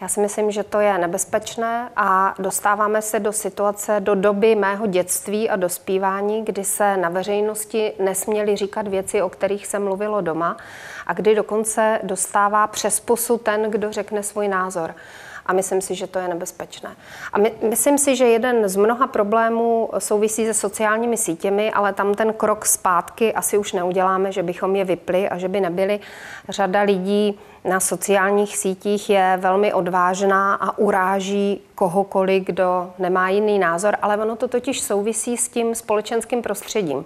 Já 0.00 0.08
si 0.08 0.20
myslím, 0.20 0.50
že 0.50 0.62
to 0.62 0.80
je 0.80 0.98
nebezpečné 0.98 1.88
a 1.96 2.34
dostáváme 2.38 3.02
se 3.02 3.20
do 3.20 3.32
situace, 3.32 4.00
do 4.00 4.14
doby 4.14 4.54
mého 4.54 4.86
dětství 4.86 5.50
a 5.50 5.56
dospívání, 5.56 6.44
kdy 6.44 6.64
se 6.64 6.96
na 6.96 7.08
veřejnosti 7.08 7.92
nesměly 7.98 8.56
říkat 8.56 8.88
věci, 8.88 9.22
o 9.22 9.28
kterých 9.28 9.66
se 9.66 9.78
mluvilo 9.78 10.20
doma 10.20 10.56
a 11.06 11.12
kdy 11.12 11.34
dokonce 11.34 12.00
dostává 12.02 12.66
přes 12.66 13.00
pusu 13.00 13.38
ten, 13.38 13.70
kdo 13.70 13.92
řekne 13.92 14.22
svůj 14.22 14.48
názor 14.48 14.94
a 15.46 15.52
myslím 15.52 15.80
si, 15.80 15.94
že 15.94 16.06
to 16.06 16.18
je 16.18 16.28
nebezpečné. 16.28 16.96
A 17.32 17.38
my, 17.38 17.52
myslím 17.68 17.98
si, 17.98 18.16
že 18.16 18.24
jeden 18.24 18.68
z 18.68 18.76
mnoha 18.76 19.06
problémů 19.06 19.90
souvisí 19.98 20.46
se 20.46 20.54
sociálními 20.54 21.16
sítěmi, 21.16 21.72
ale 21.72 21.92
tam 21.92 22.14
ten 22.14 22.32
krok 22.32 22.66
zpátky 22.66 23.34
asi 23.34 23.58
už 23.58 23.72
neuděláme, 23.72 24.32
že 24.32 24.42
bychom 24.42 24.76
je 24.76 24.84
vypli 24.84 25.28
a 25.28 25.38
že 25.38 25.48
by 25.48 25.60
nebyli. 25.60 26.00
Řada 26.48 26.80
lidí 26.80 27.40
na 27.64 27.80
sociálních 27.80 28.56
sítích 28.56 29.10
je 29.10 29.38
velmi 29.40 29.72
odvážná 29.72 30.54
a 30.54 30.78
uráží 30.78 31.62
kohokoliv, 31.74 32.44
kdo 32.44 32.92
nemá 32.98 33.28
jiný 33.28 33.58
názor, 33.58 33.96
ale 34.02 34.16
ono 34.16 34.36
to 34.36 34.48
totiž 34.48 34.80
souvisí 34.80 35.36
s 35.36 35.48
tím 35.48 35.74
společenským 35.74 36.42
prostředím. 36.42 37.04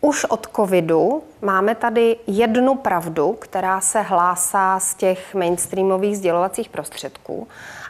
Už 0.00 0.24
od 0.24 0.46
covidu 0.56 1.22
máme 1.42 1.74
tady 1.74 2.16
jednu 2.26 2.74
pravdu, 2.74 3.32
která 3.32 3.80
se 3.80 4.00
hlásá 4.00 4.80
z 4.80 4.94
těch 4.94 5.34
mainstreamových 5.34 6.18
sdělovacích 6.18 6.68
prostředků 6.68 7.48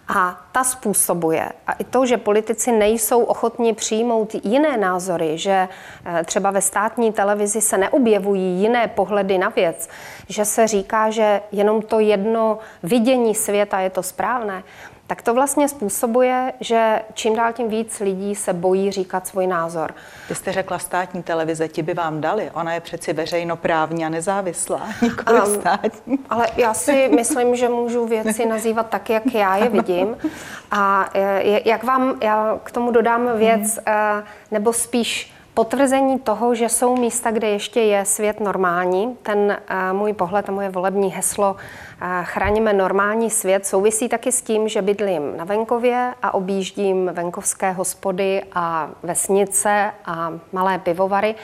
a 0.09 0.41
ta 0.53 0.65
způsobuje, 0.65 1.49
a 1.67 1.73
i 1.73 1.85
to, 1.85 2.07
že 2.07 2.17
politici 2.17 2.73
nejsou 2.73 3.23
ochotni 3.23 3.73
přijmout 3.73 4.35
jiné 4.45 4.77
názory, 4.77 5.39
že 5.39 5.69
eh, 6.05 6.25
třeba 6.25 6.51
ve 6.51 6.61
státní 6.61 7.13
televizi 7.13 7.61
se 7.61 7.79
neobjevují 7.79 8.61
jiné 8.61 8.89
pohledy 8.89 9.39
na 9.39 9.49
věc, 9.49 9.89
že 10.29 10.45
se 10.45 10.67
říká, 10.67 11.11
že 11.11 11.41
jenom 11.53 11.83
to 11.83 12.01
jedno 12.01 12.59
vidění 12.83 13.35
světa 13.35 13.81
je 13.81 13.91
to 13.91 14.03
správné, 14.03 14.63
tak 15.09 15.23
to 15.23 15.35
vlastně 15.35 15.69
způsobuje, 15.69 16.53
že 16.61 17.03
čím 17.15 17.37
dál 17.37 17.53
tím 17.53 17.69
víc 17.69 18.01
lidí 18.01 18.35
se 18.35 18.53
bojí 18.53 18.91
říkat 18.91 19.27
svůj 19.27 19.47
názor. 19.47 19.95
Vy 20.29 20.35
jste 20.35 20.53
řekla 20.53 20.79
státní 20.79 21.23
televize, 21.23 21.69
ti 21.69 21.83
by 21.83 21.95
vám 21.95 22.21
dali. 22.21 22.51
Ona 22.55 22.75
je 22.75 22.81
přeci 22.81 23.13
veřejnoprávní 23.13 24.07
a 24.07 24.09
nezávislá, 24.09 24.89
nikoli 25.03 25.41
um, 25.41 25.55
státní. 25.55 26.19
Ale 26.31 26.47
já 26.57 26.75
si 26.75 27.09
myslím, 27.17 27.57
že 27.57 27.69
můžu 27.69 28.07
věci 28.07 28.47
nazývat 28.47 28.89
tak, 28.89 29.11
jak 29.11 29.35
já 29.35 29.57
je 29.57 29.69
vidím. 29.69 30.17
A 30.71 31.09
e, 31.15 31.69
jak 31.69 31.85
vám, 31.85 32.19
já 32.23 32.59
k 32.65 32.71
tomu 32.71 32.91
dodám 32.91 33.39
věc, 33.39 33.77
mm. 33.77 34.23
nebo 34.51 34.73
spíš 34.73 35.38
potvrzení 35.59 36.19
toho, 36.19 36.55
že 36.55 36.69
jsou 36.69 36.97
místa, 36.97 37.31
kde 37.31 37.49
ještě 37.49 37.81
je 37.81 38.05
svět 38.05 38.41
normální. 38.41 39.17
Ten 39.23 39.59
můj 39.93 40.13
pohled 40.13 40.49
a 40.49 40.53
moje 40.53 40.69
volební 40.69 41.11
heslo 41.11 41.57
Chráníme 42.23 42.73
normální 42.73 43.31
svět 43.31 43.67
souvisí 43.67 44.09
taky 44.09 44.33
s 44.33 44.43
tím, 44.43 44.69
že 44.69 44.83
bydlím 44.83 45.37
na 45.37 45.45
venkově 45.45 46.15
a 46.23 46.35
objíždím 46.35 47.11
venkovské 47.13 47.73
hospody 47.73 48.43
a 48.53 48.91
vesnice 49.03 49.91
a 50.05 50.33
malé 50.53 50.79
pivovary. 50.79 51.35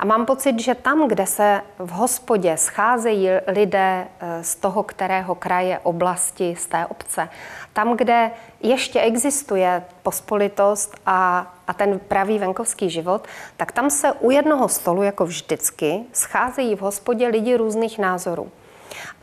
A 0.00 0.04
mám 0.04 0.26
pocit, 0.26 0.60
že 0.60 0.74
tam, 0.74 1.08
kde 1.08 1.26
se 1.26 1.60
v 1.78 1.90
hospodě 1.90 2.56
scházejí 2.56 3.28
lidé 3.46 4.06
eh, 4.20 4.44
z 4.44 4.54
toho, 4.54 4.82
kterého 4.82 5.34
kraje, 5.34 5.78
oblasti, 5.78 6.56
z 6.58 6.66
té 6.66 6.86
obce, 6.86 7.28
tam, 7.72 7.96
kde 7.96 8.30
ještě 8.60 9.00
existuje 9.00 9.84
pospolitost 10.02 10.96
a, 11.06 11.52
a 11.66 11.72
ten 11.72 11.98
pravý 11.98 12.38
venkovský 12.38 12.90
život, 12.90 13.28
tak 13.56 13.72
tam 13.72 13.90
se 13.90 14.12
u 14.12 14.30
jednoho 14.30 14.68
stolu, 14.68 15.02
jako 15.02 15.26
vždycky, 15.26 16.00
scházejí 16.12 16.76
v 16.76 16.80
hospodě 16.80 17.26
lidi 17.26 17.56
různých 17.56 17.98
názorů. 17.98 18.50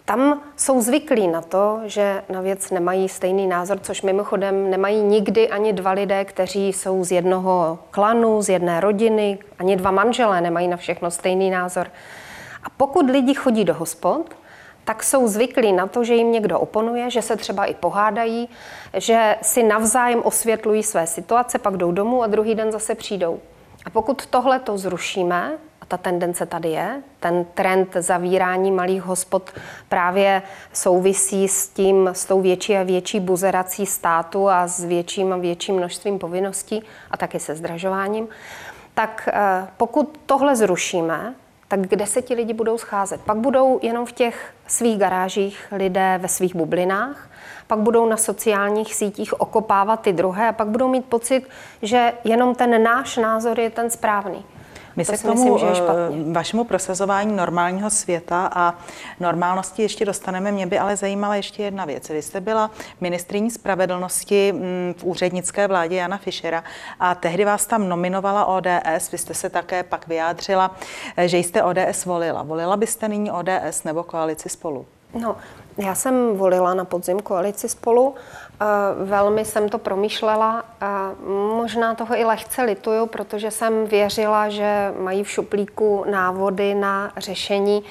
Tam 0.05 0.41
jsou 0.55 0.81
zvyklí 0.81 1.27
na 1.27 1.41
to, 1.41 1.79
že 1.85 2.23
na 2.29 2.41
věc 2.41 2.71
nemají 2.71 3.09
stejný 3.09 3.47
názor, 3.47 3.79
což 3.79 4.01
mimochodem 4.01 4.69
nemají 4.69 5.01
nikdy 5.01 5.49
ani 5.49 5.73
dva 5.73 5.91
lidé, 5.91 6.25
kteří 6.25 6.73
jsou 6.73 7.03
z 7.03 7.11
jednoho 7.11 7.79
klanu, 7.91 8.41
z 8.41 8.49
jedné 8.49 8.79
rodiny, 8.79 9.39
ani 9.59 9.75
dva 9.75 9.91
manželé 9.91 10.41
nemají 10.41 10.67
na 10.67 10.77
všechno 10.77 11.11
stejný 11.11 11.49
názor. 11.49 11.87
A 12.63 12.69
pokud 12.69 13.09
lidi 13.09 13.33
chodí 13.33 13.65
do 13.65 13.73
hospod, 13.73 14.35
tak 14.83 15.03
jsou 15.03 15.27
zvyklí 15.27 15.73
na 15.73 15.87
to, 15.87 16.03
že 16.03 16.15
jim 16.15 16.31
někdo 16.31 16.59
oponuje, 16.59 17.09
že 17.09 17.21
se 17.21 17.35
třeba 17.35 17.65
i 17.65 17.73
pohádají, 17.73 18.49
že 18.93 19.35
si 19.41 19.63
navzájem 19.63 20.21
osvětlují 20.23 20.83
své 20.83 21.07
situace, 21.07 21.59
pak 21.59 21.77
jdou 21.77 21.91
domů 21.91 22.23
a 22.23 22.27
druhý 22.27 22.55
den 22.55 22.71
zase 22.71 22.95
přijdou. 22.95 23.39
A 23.85 23.89
pokud 23.89 24.25
tohle 24.25 24.59
to 24.59 24.77
zrušíme, 24.77 25.57
ta 25.87 25.97
tendence 25.97 26.45
tady 26.45 26.69
je. 26.69 27.01
Ten 27.19 27.45
trend 27.53 27.89
zavírání 27.99 28.71
malých 28.71 29.03
hospod 29.03 29.51
právě 29.89 30.41
souvisí 30.73 31.47
s 31.47 31.67
tím, 31.67 32.07
s 32.07 32.25
tou 32.25 32.41
větší 32.41 32.77
a 32.77 32.83
větší 32.83 33.19
buzerací 33.19 33.85
státu 33.85 34.49
a 34.49 34.67
s 34.67 34.83
větším 34.83 35.33
a 35.33 35.37
větším 35.37 35.75
množstvím 35.75 36.19
povinností 36.19 36.83
a 37.11 37.17
taky 37.17 37.39
se 37.39 37.55
zdražováním. 37.55 38.27
Tak 38.93 39.29
eh, 39.31 39.67
pokud 39.77 40.19
tohle 40.25 40.55
zrušíme, 40.55 41.33
tak 41.67 41.79
kde 41.79 42.05
se 42.05 42.21
ti 42.21 42.33
lidi 42.33 42.53
budou 42.53 42.77
scházet? 42.77 43.21
Pak 43.21 43.37
budou 43.37 43.79
jenom 43.81 44.05
v 44.05 44.11
těch 44.11 44.53
svých 44.67 44.97
garážích 44.97 45.67
lidé 45.71 46.19
ve 46.21 46.27
svých 46.27 46.55
bublinách, 46.55 47.29
pak 47.67 47.79
budou 47.79 48.09
na 48.09 48.17
sociálních 48.17 48.95
sítích 48.95 49.41
okopávat 49.41 50.01
ty 50.01 50.13
druhé 50.13 50.49
a 50.49 50.53
pak 50.53 50.67
budou 50.67 50.87
mít 50.87 51.05
pocit, 51.05 51.49
že 51.81 52.13
jenom 52.23 52.55
ten 52.55 52.83
náš 52.83 53.17
názor 53.17 53.59
je 53.59 53.69
ten 53.69 53.89
správný. 53.89 54.45
My 54.97 55.05
to 55.05 55.11
se 55.11 55.17
k 55.17 55.21
tomu 55.21 55.33
myslím, 55.33 55.57
že 55.57 55.65
je 55.65 55.75
špatně. 55.75 56.25
Eh, 56.29 56.33
vašemu 56.33 56.63
prosazování 56.63 57.35
normálního 57.35 57.89
světa 57.89 58.49
a 58.55 58.73
normálnosti 59.19 59.81
ještě 59.81 60.05
dostaneme. 60.05 60.51
Mě 60.51 60.67
by 60.67 60.79
ale 60.79 60.95
zajímala 60.97 61.35
ještě 61.35 61.63
jedna 61.63 61.85
věc. 61.85 62.09
Vy 62.09 62.21
jste 62.21 62.41
byla 62.41 62.71
ministriní 63.01 63.51
spravedlnosti 63.51 64.51
mm, 64.51 64.93
v 64.97 65.03
úřednické 65.03 65.67
vládě 65.67 65.95
Jana 65.95 66.17
Fischera 66.17 66.63
a 66.99 67.15
tehdy 67.15 67.45
vás 67.45 67.65
tam 67.65 67.89
nominovala 67.89 68.45
ODS. 68.45 69.11
Vy 69.11 69.17
jste 69.17 69.33
se 69.33 69.49
také 69.49 69.83
pak 69.83 70.07
vyjádřila, 70.07 70.75
eh, 71.17 71.27
že 71.27 71.37
jste 71.37 71.63
ODS 71.63 72.05
volila. 72.05 72.43
Volila 72.43 72.77
byste 72.77 73.07
nyní 73.07 73.31
ODS 73.31 73.83
nebo 73.85 74.03
koalici 74.03 74.49
spolu? 74.49 74.85
No, 75.13 75.35
já 75.77 75.95
jsem 75.95 76.37
volila 76.37 76.73
na 76.73 76.85
podzim 76.85 77.19
koalici 77.19 77.69
spolu 77.69 78.15
Velmi 79.03 79.45
jsem 79.45 79.69
to 79.69 79.77
promýšlela 79.77 80.63
a 80.81 81.11
možná 81.57 81.95
toho 81.95 82.15
i 82.15 82.25
lehce 82.25 82.61
lituju, 82.63 83.05
protože 83.05 83.51
jsem 83.51 83.85
věřila, 83.85 84.49
že 84.49 84.93
mají 84.99 85.23
v 85.23 85.29
šuplíku 85.29 86.05
návody 86.09 86.75
na 86.75 87.11
řešení 87.17 87.83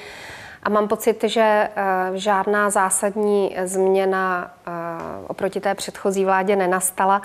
a 0.63 0.69
mám 0.69 0.89
pocit, 0.89 1.25
že 1.25 1.41
e, 1.41 1.71
žádná 2.15 2.71
zásadní 2.71 3.57
změna 3.65 4.51
e, 4.67 4.71
oproti 5.27 5.61
té 5.61 5.75
předchozí 5.75 6.25
vládě 6.25 6.57
nenastala. 6.57 7.23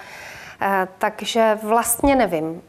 Takže 0.97 1.59
vlastně 1.63 2.15
nevím. 2.15 2.61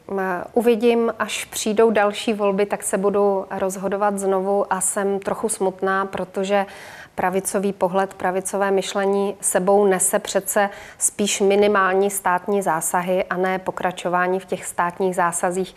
Uvidím, 0.52 1.14
až 1.18 1.44
přijdou 1.44 1.90
další 1.90 2.32
volby, 2.32 2.66
tak 2.66 2.82
se 2.82 2.98
budu 2.98 3.46
rozhodovat 3.50 4.18
znovu 4.18 4.72
a 4.72 4.80
jsem 4.80 5.20
trochu 5.20 5.48
smutná, 5.48 6.06
protože 6.06 6.66
pravicový 7.14 7.72
pohled, 7.72 8.14
pravicové 8.14 8.70
myšlení 8.70 9.36
sebou 9.40 9.86
nese 9.86 10.18
přece 10.18 10.70
spíš 10.98 11.40
minimální 11.40 12.10
státní 12.10 12.62
zásahy 12.62 13.24
a 13.24 13.36
ne 13.36 13.58
pokračování 13.58 14.40
v 14.40 14.44
těch 14.44 14.64
státních 14.64 15.16
zásazích. 15.16 15.74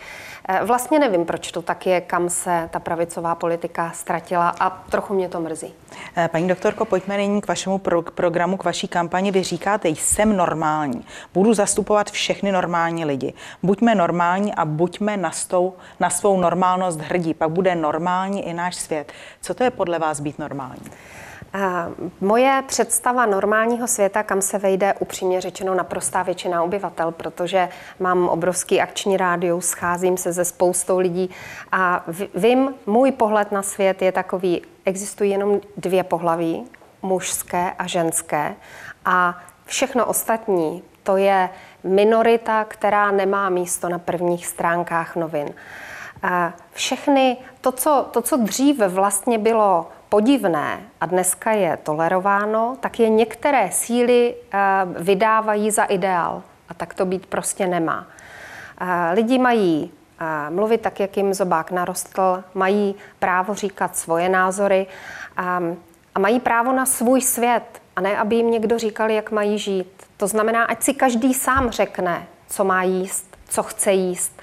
Eh, 0.50 0.60
vlastně 0.66 1.00
nevím, 1.00 1.26
proč 1.26 1.52
to 1.52 1.62
tak 1.62 1.86
je, 1.86 2.02
kam 2.02 2.30
se 2.30 2.70
ta 2.72 3.36
politika 3.36 3.92
ztratila 3.96 4.56
a 4.60 4.70
trochu 4.70 5.14
mě 5.14 5.30
to 5.30 5.40
mrzí. 5.40 5.74
Eh, 6.18 6.28
paní 6.28 6.48
doktorko, 6.48 6.86
pojďme 6.86 7.18
nyní 7.18 7.42
k 7.42 7.48
vašemu 7.48 7.78
pro- 7.78 8.02
programu, 8.02 8.58
k 8.58 8.64
vaší 8.64 8.88
kampani. 8.88 9.32
Vy 9.32 9.44
říkáte, 9.44 9.90
jsem 9.90 10.38
normální, 10.38 11.06
budu 11.34 11.54
zastupovat 11.54 12.12
všechny 12.12 12.52
normální 12.52 13.06
lidi. 13.06 13.34
Buďme 13.64 13.96
normální 13.96 14.56
a 14.56 14.66
buďme 14.66 15.18
na, 15.18 15.32
stou, 15.32 15.74
na 16.00 16.10
svou 16.10 16.40
normálnost 16.40 17.00
hrdí, 17.00 17.34
pak 17.34 17.50
bude 17.50 17.76
normální 17.76 18.48
i 18.48 18.54
náš 18.54 18.76
svět. 18.76 19.12
Co 19.42 19.54
to 19.54 19.64
je 19.64 19.70
podle 19.72 20.00
vás 20.00 20.20
být 20.20 20.40
normální? 20.40 20.82
Moje 22.22 22.64
představa 22.68 23.26
normálního 23.26 23.88
světa, 23.88 24.24
kam 24.24 24.42
se 24.42 24.58
vejde 24.58 24.94
upřímně 25.00 25.42
řečeno 25.42 25.76
naprostá 25.76 26.24
většina 26.24 26.64
obyvatel, 26.64 27.12
protože 27.12 27.70
mám 28.00 28.28
obrovský 28.28 28.82
akční 28.82 29.18
rádiu, 29.18 29.62
scházím 29.62 30.18
se 30.18 30.34
ze 30.34 30.46
spoustou 30.46 31.00
lidí 31.00 31.30
a 31.72 32.04
vím, 32.36 32.74
můj 32.86 33.12
pohled 33.12 33.52
na 33.52 33.62
svět 33.62 34.02
je 34.02 34.12
takový, 34.12 34.62
existují 34.86 35.32
jenom 35.32 35.62
dvě 35.78 36.04
pohlaví, 36.04 36.66
mužské 37.02 37.72
a 37.80 37.88
ženské 37.88 38.56
a 39.06 39.40
všechno 39.66 40.06
ostatní, 40.06 40.84
to 41.04 41.18
je 41.18 41.50
minorita, 41.84 42.64
která 42.64 43.12
nemá 43.12 43.50
místo 43.50 43.90
na 43.90 44.00
prvních 44.00 44.48
stránkách 44.48 45.16
novin. 45.16 45.54
Všechny, 46.72 47.38
to 47.62 47.72
co, 47.72 48.08
to, 48.12 48.22
co 48.22 48.38
dříve 48.38 48.88
vlastně 48.88 49.38
bylo 49.38 49.88
podivné 50.16 50.80
a 51.02 51.06
dneska 51.06 51.52
je 51.52 51.78
tolerováno, 51.84 52.78
tak 52.80 53.00
je 53.00 53.10
některé 53.10 53.72
síly 53.72 54.36
eh, 54.36 54.58
vydávají 55.00 55.72
za 55.72 55.84
ideál. 55.84 56.44
A 56.70 56.74
tak 56.74 56.94
to 56.94 57.06
být 57.06 57.26
prostě 57.26 57.68
nemá. 57.68 58.08
Eh, 58.82 59.12
lidi 59.14 59.38
mají 59.38 59.92
eh, 60.20 60.50
mluvit 60.50 60.82
tak, 60.82 61.00
jak 61.00 61.18
jim 61.18 61.34
zobák 61.34 61.72
narostl, 61.72 62.44
mají 62.54 62.96
právo 63.20 63.54
říkat 63.54 63.98
svoje 63.98 64.30
názory 64.30 64.88
a 66.16 66.20
mají 66.20 66.40
právo 66.40 66.72
na 66.72 66.86
svůj 66.86 67.22
svět, 67.22 67.82
a 67.96 68.02
ne, 68.02 68.18
aby 68.18 68.36
jim 68.36 68.52
někdo 68.52 68.80
říkal, 68.80 69.10
jak 69.10 69.32
mají 69.32 69.60
žít. 69.60 70.04
To 70.18 70.28
znamená, 70.28 70.64
ať 70.64 70.84
si 70.84 70.94
každý 70.94 71.34
sám 71.34 71.70
řekne, 71.70 72.28
co 72.48 72.64
má 72.64 72.84
jíst, 72.84 73.38
co 73.50 73.64
chce 73.64 73.92
jíst. 73.92 74.42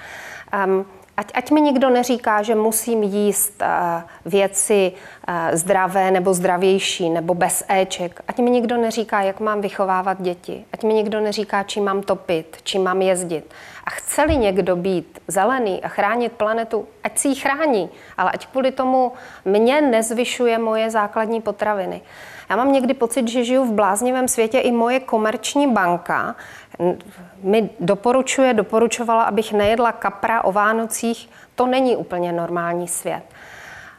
Um, 0.66 0.86
Ať, 1.16 1.30
ať 1.34 1.50
mi 1.50 1.60
nikdo 1.60 1.90
neříká, 1.90 2.42
že 2.42 2.54
musím 2.54 3.02
jíst 3.02 3.62
uh, 3.62 4.02
věci 4.32 4.92
uh, 5.28 5.34
zdravé 5.56 6.10
nebo 6.10 6.34
zdravější 6.34 7.10
nebo 7.10 7.34
bez 7.34 7.64
éček. 7.68 8.20
Ať 8.28 8.38
mi 8.38 8.50
nikdo 8.50 8.76
neříká, 8.76 9.22
jak 9.22 9.40
mám 9.40 9.60
vychovávat 9.60 10.22
děti. 10.22 10.64
Ať 10.72 10.84
mi 10.84 10.94
nikdo 10.94 11.20
neříká, 11.20 11.62
čím 11.62 11.84
mám 11.84 12.02
topit, 12.02 12.56
čím 12.62 12.82
mám 12.82 13.02
jezdit. 13.02 13.54
A 13.84 13.90
chce-li 13.90 14.36
někdo 14.36 14.76
být 14.76 15.18
zelený 15.28 15.82
a 15.82 15.88
chránit 15.88 16.32
planetu, 16.32 16.86
ať 17.04 17.18
si 17.18 17.28
ji 17.28 17.34
chrání, 17.34 17.90
ale 18.18 18.30
ať 18.30 18.46
kvůli 18.46 18.70
tomu 18.72 19.12
mě 19.44 19.80
nezvyšuje 19.80 20.58
moje 20.58 20.90
základní 20.90 21.40
potraviny. 21.40 22.00
Já 22.50 22.56
mám 22.56 22.72
někdy 22.72 22.94
pocit, 22.94 23.28
že 23.28 23.44
žiju 23.44 23.64
v 23.64 23.72
bláznivém 23.72 24.28
světě. 24.28 24.58
I 24.58 24.72
moje 24.72 25.00
komerční 25.00 25.66
banka 25.66 26.36
mi 27.42 27.70
doporučuje, 27.80 28.54
doporučovala, 28.54 29.22
abych 29.22 29.52
nejedla 29.52 29.92
kapra 29.92 30.44
o 30.44 30.52
Vánocích. 30.52 31.28
To 31.54 31.66
není 31.66 31.96
úplně 31.96 32.32
normální 32.32 32.88
svět. 32.88 33.22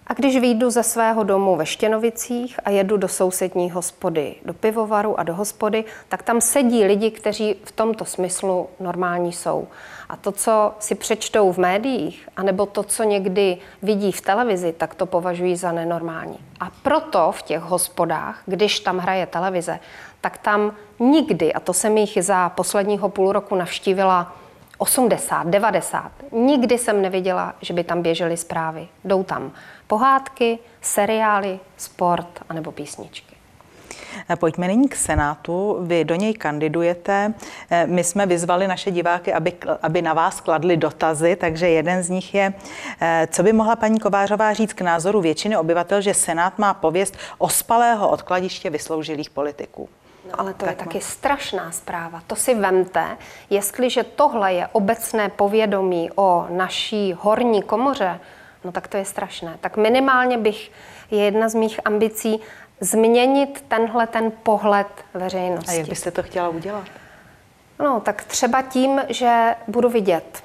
A 0.08 0.13
když 0.13 0.38
vyjdu 0.38 0.70
ze 0.70 0.84
svého 0.84 1.24
domu 1.24 1.56
ve 1.56 1.65
Štěnovicích 1.65 2.60
a 2.65 2.70
jedu 2.70 2.98
do 2.98 3.08
sousední 3.08 3.72
hospody, 3.72 4.36
do 4.46 4.53
pivovaru 4.53 5.20
a 5.20 5.24
do 5.24 5.36
hospody, 5.36 5.86
tak 6.10 6.24
tam 6.24 6.42
sedí 6.42 6.86
lidi, 6.86 7.12
kteří 7.12 7.56
v 7.63 7.72
tomto 7.72 8.06
smyslu 8.06 8.70
normální 8.80 9.34
jsou. 9.34 9.68
A 10.10 10.15
to, 10.15 10.32
co 10.32 10.74
si 10.80 10.96
přečtou 10.96 11.51
v 11.51 11.58
médiích, 11.58 12.30
anebo 12.38 12.65
to, 12.65 12.84
co 12.84 13.03
někdy 13.03 13.58
vidí 13.82 14.12
v 14.12 14.22
televizi, 14.22 14.74
tak 14.74 14.96
to 14.96 15.06
považují 15.06 15.56
za 15.56 15.72
nenormální. 15.72 16.38
A 16.60 16.72
proto 16.84 17.32
v 17.32 17.42
těch 17.42 17.62
hospodách, 17.62 18.42
když 18.46 18.80
tam 18.80 18.98
hraje 18.98 19.25
televize, 19.25 19.80
tak 20.24 20.38
tam 20.38 20.74
nikdy, 21.00 21.53
a 21.53 21.60
to 21.60 21.74
jsem 21.74 21.98
jich 21.98 22.24
za 22.24 22.50
posledního 22.50 23.10
půl 23.10 23.32
roku 23.32 23.56
navštívila 23.56 24.36
80, 24.77 25.48
90, 25.48 26.12
nikdy 26.32 26.77
jsem 26.77 27.01
neviděla, 27.01 27.53
že 27.62 27.74
by 27.74 27.84
tam 27.84 28.01
běžely 28.01 28.38
zprávy. 28.38 28.88
Jdou 29.06 29.24
tam 29.24 29.51
pohádky, 29.88 30.60
seriály, 30.82 31.60
sport 31.77 32.27
anebo 32.50 32.72
písničky. 32.72 33.36
Pojďme 34.39 34.68
nyní 34.68 34.89
k 34.89 34.96
Senátu. 34.96 35.77
Vy 35.82 36.06
do 36.06 36.15
něj 36.15 36.34
kandidujete. 36.34 37.34
My 37.86 38.03
jsme 38.03 38.25
vyzvali 38.25 38.68
naše 38.68 38.92
diváky, 38.92 39.34
aby, 39.34 39.53
aby 39.82 40.01
na 40.01 40.13
vás 40.13 40.42
kladli 40.42 40.77
dotazy, 40.77 41.36
takže 41.36 41.70
jeden 41.70 42.03
z 42.03 42.10
nich 42.10 42.34
je, 42.34 42.53
co 43.27 43.44
by 43.44 43.53
mohla 43.53 43.75
paní 43.75 44.00
Kovářová 44.00 44.53
říct 44.53 44.74
k 44.74 44.82
názoru 44.82 45.22
většiny 45.22 45.58
obyvatel, 45.58 46.01
že 46.01 46.13
Senát 46.13 46.60
má 46.60 46.74
pověst 46.74 47.18
ospalého 47.38 48.10
odkladiště 48.10 48.70
vysloužilých 48.70 49.30
politiků. 49.30 49.89
No 50.34 50.40
ale 50.40 50.54
to 50.54 50.66
tak 50.66 50.80
je 50.80 50.86
taky 50.86 51.02
strašná 51.02 51.72
zpráva. 51.72 52.22
To 52.28 52.36
si 52.36 52.56
vemte, 52.56 53.18
jestliže 53.50 54.04
tohle 54.04 54.54
je 54.54 54.68
obecné 54.68 55.30
povědomí 55.30 56.10
o 56.16 56.46
naší 56.50 57.13
horní 57.20 57.63
komoře, 57.63 58.20
no 58.63 58.72
tak 58.72 58.88
to 58.88 58.98
je 58.98 59.06
strašné. 59.06 59.58
Tak 59.62 59.78
minimálně 59.78 60.38
bych, 60.38 60.72
je 61.12 61.25
jedna 61.25 61.50
z 61.50 61.56
mých 61.56 61.80
ambicí, 61.86 62.42
změnit 62.80 63.65
tenhle 63.67 64.08
ten 64.08 64.32
pohled 64.43 64.88
veřejnosti. 65.13 65.72
A 65.72 65.74
jak 65.74 65.88
byste 65.88 66.12
to 66.12 66.24
chtěla 66.24 66.50
udělat? 66.50 66.84
No, 67.80 68.00
tak 68.00 68.24
třeba 68.24 68.62
tím, 68.62 69.02
že 69.10 69.56
budu 69.67 69.89
vidět. 69.89 70.43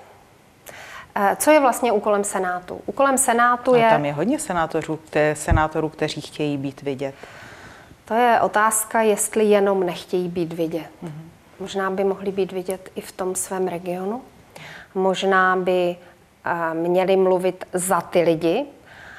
Eh, 1.14 1.36
co 1.36 1.50
je 1.50 1.60
vlastně 1.60 1.92
úkolem 1.92 2.24
Senátu? 2.24 2.80
Úkolem 2.86 3.18
Senátu 3.18 3.74
je... 3.74 3.86
A 3.86 3.90
tam 3.90 4.04
je 4.04 4.12
hodně 4.12 4.38
senátorů, 4.38 4.98
senátorů, 5.34 5.88
kteří 5.88 6.20
chtějí 6.20 6.56
být 6.56 6.82
vidět. 6.82 7.14
To 8.08 8.14
je 8.14 8.40
otázka, 8.40 9.02
jestli 9.02 9.44
jenom 9.44 9.86
nechtějí 9.86 10.28
být 10.28 10.52
vidět. 10.52 10.90
Mm-hmm. 11.04 11.28
Možná 11.60 11.90
by 11.90 12.04
mohli 12.04 12.32
být 12.32 12.52
vidět 12.52 12.90
i 12.94 13.00
v 13.00 13.12
tom 13.12 13.34
svém 13.34 13.68
regionu. 13.68 14.22
Možná 14.94 15.56
by 15.56 15.96
uh, 16.46 16.78
měli 16.88 17.16
mluvit 17.16 17.64
za 17.72 18.00
ty 18.00 18.22
lidi, 18.22 18.66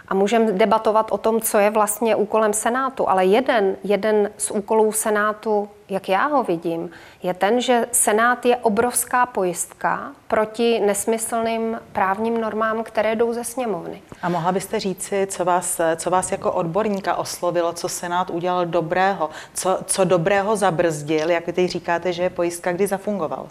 a 0.10 0.14
můžeme 0.14 0.52
debatovat 0.52 1.12
o 1.12 1.18
tom, 1.18 1.42
co 1.42 1.58
je 1.58 1.70
vlastně 1.70 2.16
úkolem 2.16 2.54
Senátu, 2.54 3.10
ale 3.10 3.26
jeden, 3.26 3.76
jeden 3.84 4.30
z 4.38 4.52
úkolů 4.52 4.92
Senátu, 4.92 5.70
jak 5.90 6.10
já 6.10 6.28
ho 6.28 6.44
vidím, 6.44 6.90
je 7.24 7.34
ten, 7.34 7.62
že 7.62 7.88
Senát 7.92 8.46
je 8.46 8.58
obrovská 8.58 9.26
pojistka 9.26 10.12
proti 10.28 10.80
nesmyslným 10.80 11.80
právním 11.92 12.42
normám, 12.42 12.84
které 12.84 13.16
jdou 13.16 13.34
ze 13.34 13.44
sněmovny. 13.44 14.02
A 14.22 14.30
mohla 14.30 14.52
byste 14.52 14.80
říci, 14.80 15.28
co 15.30 15.46
vás, 15.46 15.82
co 15.96 16.10
vás 16.10 16.32
jako 16.32 16.52
odborníka 16.52 17.16
oslovilo, 17.16 17.74
co 17.74 17.90
Senát 17.90 18.30
udělal 18.30 18.66
dobrého, 18.66 19.30
co, 19.54 19.80
co 19.86 20.04
dobrého 20.04 20.56
zabrzdil, 20.56 21.30
jak 21.30 21.48
vy 21.48 21.54
teď 21.54 21.70
říkáte, 21.70 22.14
že 22.14 22.24
je 22.24 22.30
pojistka, 22.30 22.72
kdy 22.72 22.88
zafungoval? 22.88 23.48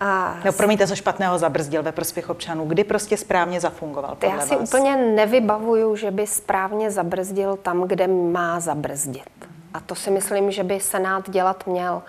A 0.00 0.36
no, 0.44 0.52
promiňte, 0.52 0.86
co 0.86 0.96
špatného 0.96 1.38
zabrzdil 1.38 1.82
ve 1.82 1.92
prospěch 1.92 2.30
občanů? 2.30 2.66
Kdy 2.66 2.84
prostě 2.84 3.16
správně 3.16 3.60
zafungoval? 3.60 4.16
Já 4.22 4.40
si 4.40 4.56
vás? 4.56 4.68
úplně 4.68 4.96
nevybavuju, 4.96 5.96
že 5.96 6.10
by 6.10 6.26
správně 6.26 6.90
zabrzdil 6.90 7.56
tam, 7.56 7.82
kde 7.82 8.06
má 8.06 8.60
zabrzdit. 8.60 9.30
A 9.74 9.80
to 9.80 9.94
si 9.94 10.10
myslím, 10.10 10.50
že 10.50 10.64
by 10.64 10.80
Senát 10.80 11.30
dělat 11.30 11.66
měl. 11.66 12.02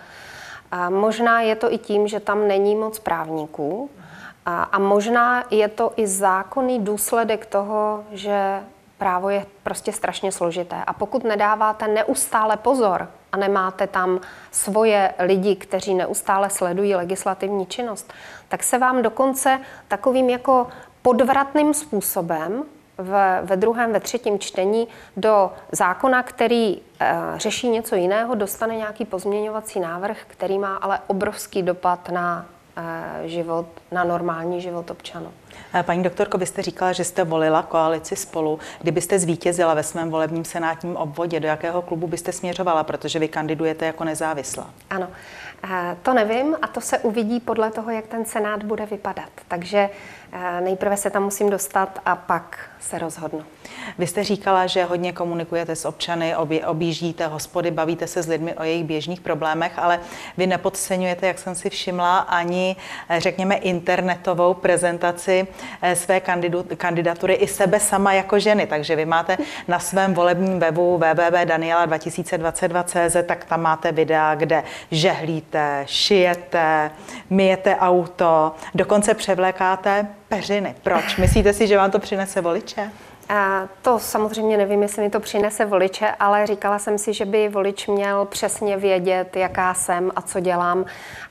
A 0.70 0.90
možná 0.90 1.40
je 1.40 1.56
to 1.56 1.72
i 1.72 1.78
tím, 1.78 2.08
že 2.08 2.20
tam 2.20 2.48
není 2.48 2.76
moc 2.76 2.98
právníků. 2.98 3.90
A, 4.46 4.62
a 4.62 4.78
možná 4.78 5.44
je 5.50 5.68
to 5.68 5.92
i 5.96 6.06
zákonný 6.06 6.84
důsledek 6.84 7.46
toho, 7.46 8.04
že 8.12 8.60
právo 8.98 9.30
je 9.30 9.46
prostě 9.62 9.92
strašně 9.92 10.32
složité. 10.32 10.76
A 10.86 10.92
pokud 10.92 11.24
nedáváte 11.24 11.88
neustále 11.88 12.56
pozor 12.56 13.08
a 13.32 13.36
nemáte 13.36 13.86
tam 13.86 14.20
svoje 14.50 15.14
lidi, 15.18 15.56
kteří 15.56 15.94
neustále 15.94 16.50
sledují 16.50 16.94
legislativní 16.94 17.66
činnost, 17.66 18.12
tak 18.48 18.62
se 18.62 18.78
vám 18.78 19.02
dokonce 19.02 19.60
takovým 19.88 20.30
jako 20.30 20.66
podvratným 21.02 21.74
způsobem 21.74 22.64
v, 22.98 23.40
ve 23.42 23.56
druhém, 23.56 23.92
ve 23.92 24.00
třetím 24.00 24.38
čtení 24.38 24.88
do 25.16 25.52
zákona, 25.72 26.22
který 26.22 26.76
e, 26.76 26.80
řeší 27.36 27.68
něco 27.68 27.96
jiného, 27.96 28.34
dostane 28.34 28.76
nějaký 28.76 29.04
pozměňovací 29.04 29.80
návrh, 29.80 30.18
který 30.26 30.58
má 30.58 30.76
ale 30.76 31.00
obrovský 31.06 31.62
dopad 31.62 32.08
na 32.08 32.46
e, 32.76 33.28
život, 33.28 33.66
na 33.92 34.04
normální 34.04 34.60
život 34.60 34.90
občanů. 34.90 35.32
Eh, 35.74 35.82
paní 35.82 36.02
doktorko, 36.02 36.38
vy 36.38 36.46
jste 36.46 36.62
říkala, 36.62 36.92
že 36.92 37.04
jste 37.04 37.24
volila 37.24 37.62
koalici 37.62 38.16
spolu. 38.16 38.58
Kdybyste 38.80 39.18
zvítězila 39.18 39.74
ve 39.74 39.82
svém 39.82 40.10
volebním 40.10 40.44
senátním 40.44 40.96
obvodě, 40.96 41.40
do 41.40 41.48
jakého 41.48 41.82
klubu 41.82 42.06
byste 42.06 42.32
směřovala, 42.32 42.84
protože 42.84 43.18
vy 43.18 43.28
kandidujete 43.28 43.86
jako 43.86 44.04
nezávislá? 44.04 44.70
Ano, 44.90 45.08
eh, 45.64 45.96
to 46.02 46.14
nevím 46.14 46.56
a 46.62 46.66
to 46.66 46.80
se 46.80 46.98
uvidí 46.98 47.40
podle 47.40 47.70
toho, 47.70 47.90
jak 47.90 48.06
ten 48.06 48.24
senát 48.24 48.62
bude 48.62 48.86
vypadat. 48.86 49.30
Takže 49.48 49.90
eh, 50.32 50.60
nejprve 50.60 50.96
se 50.96 51.10
tam 51.10 51.22
musím 51.22 51.50
dostat 51.50 51.98
a 52.04 52.16
pak 52.16 52.58
se 52.80 52.98
rozhodnu. 52.98 53.44
Vy 53.98 54.06
jste 54.06 54.24
říkala, 54.24 54.66
že 54.66 54.84
hodně 54.84 55.12
komunikujete 55.12 55.76
s 55.76 55.84
občany, 55.84 56.36
objíždíte 56.66 57.26
hospody, 57.26 57.70
bavíte 57.70 58.06
se 58.06 58.22
s 58.22 58.28
lidmi 58.28 58.54
o 58.54 58.62
jejich 58.62 58.84
běžných 58.84 59.20
problémech, 59.20 59.78
ale 59.78 60.00
vy 60.36 60.46
nepodceňujete, 60.46 61.26
jak 61.26 61.38
jsem 61.38 61.54
si 61.54 61.70
všimla, 61.70 62.18
ani, 62.18 62.76
řekněme, 63.18 63.54
internetovou 63.54 64.54
prezentaci 64.54 65.46
Eh, 65.82 65.96
své 65.96 66.20
kandidatury 66.76 67.34
i 67.34 67.46
sebe 67.46 67.80
sama 67.80 68.12
jako 68.12 68.38
ženy. 68.38 68.66
Takže 68.66 68.96
vy 68.96 69.04
máte 69.04 69.36
na 69.68 69.78
svém 69.78 70.14
volebním 70.14 70.60
webu 70.60 70.98
www.daniela2022.cz, 70.98 73.16
tak 73.26 73.44
tam 73.44 73.62
máte 73.62 73.92
videa, 73.92 74.34
kde 74.34 74.62
žehlíte, 74.90 75.82
šijete, 75.86 76.90
myjete 77.30 77.76
auto, 77.76 78.52
dokonce 78.74 79.14
převlékáte 79.14 80.06
peřiny. 80.28 80.74
Proč? 80.82 81.16
Myslíte 81.16 81.52
si, 81.52 81.66
že 81.66 81.76
vám 81.76 81.90
to 81.90 81.98
přinese 81.98 82.40
voliče? 82.40 82.90
To 83.82 83.98
samozřejmě 83.98 84.56
nevím, 84.56 84.82
jestli 84.82 85.02
mi 85.02 85.10
to 85.10 85.20
přinese 85.20 85.64
voliče, 85.64 86.08
ale 86.20 86.46
říkala 86.46 86.78
jsem 86.78 86.98
si, 86.98 87.12
že 87.12 87.24
by 87.24 87.48
volič 87.48 87.86
měl 87.86 88.24
přesně 88.24 88.76
vědět, 88.76 89.36
jaká 89.36 89.74
jsem 89.74 90.10
a 90.16 90.22
co 90.22 90.40
dělám. 90.40 90.84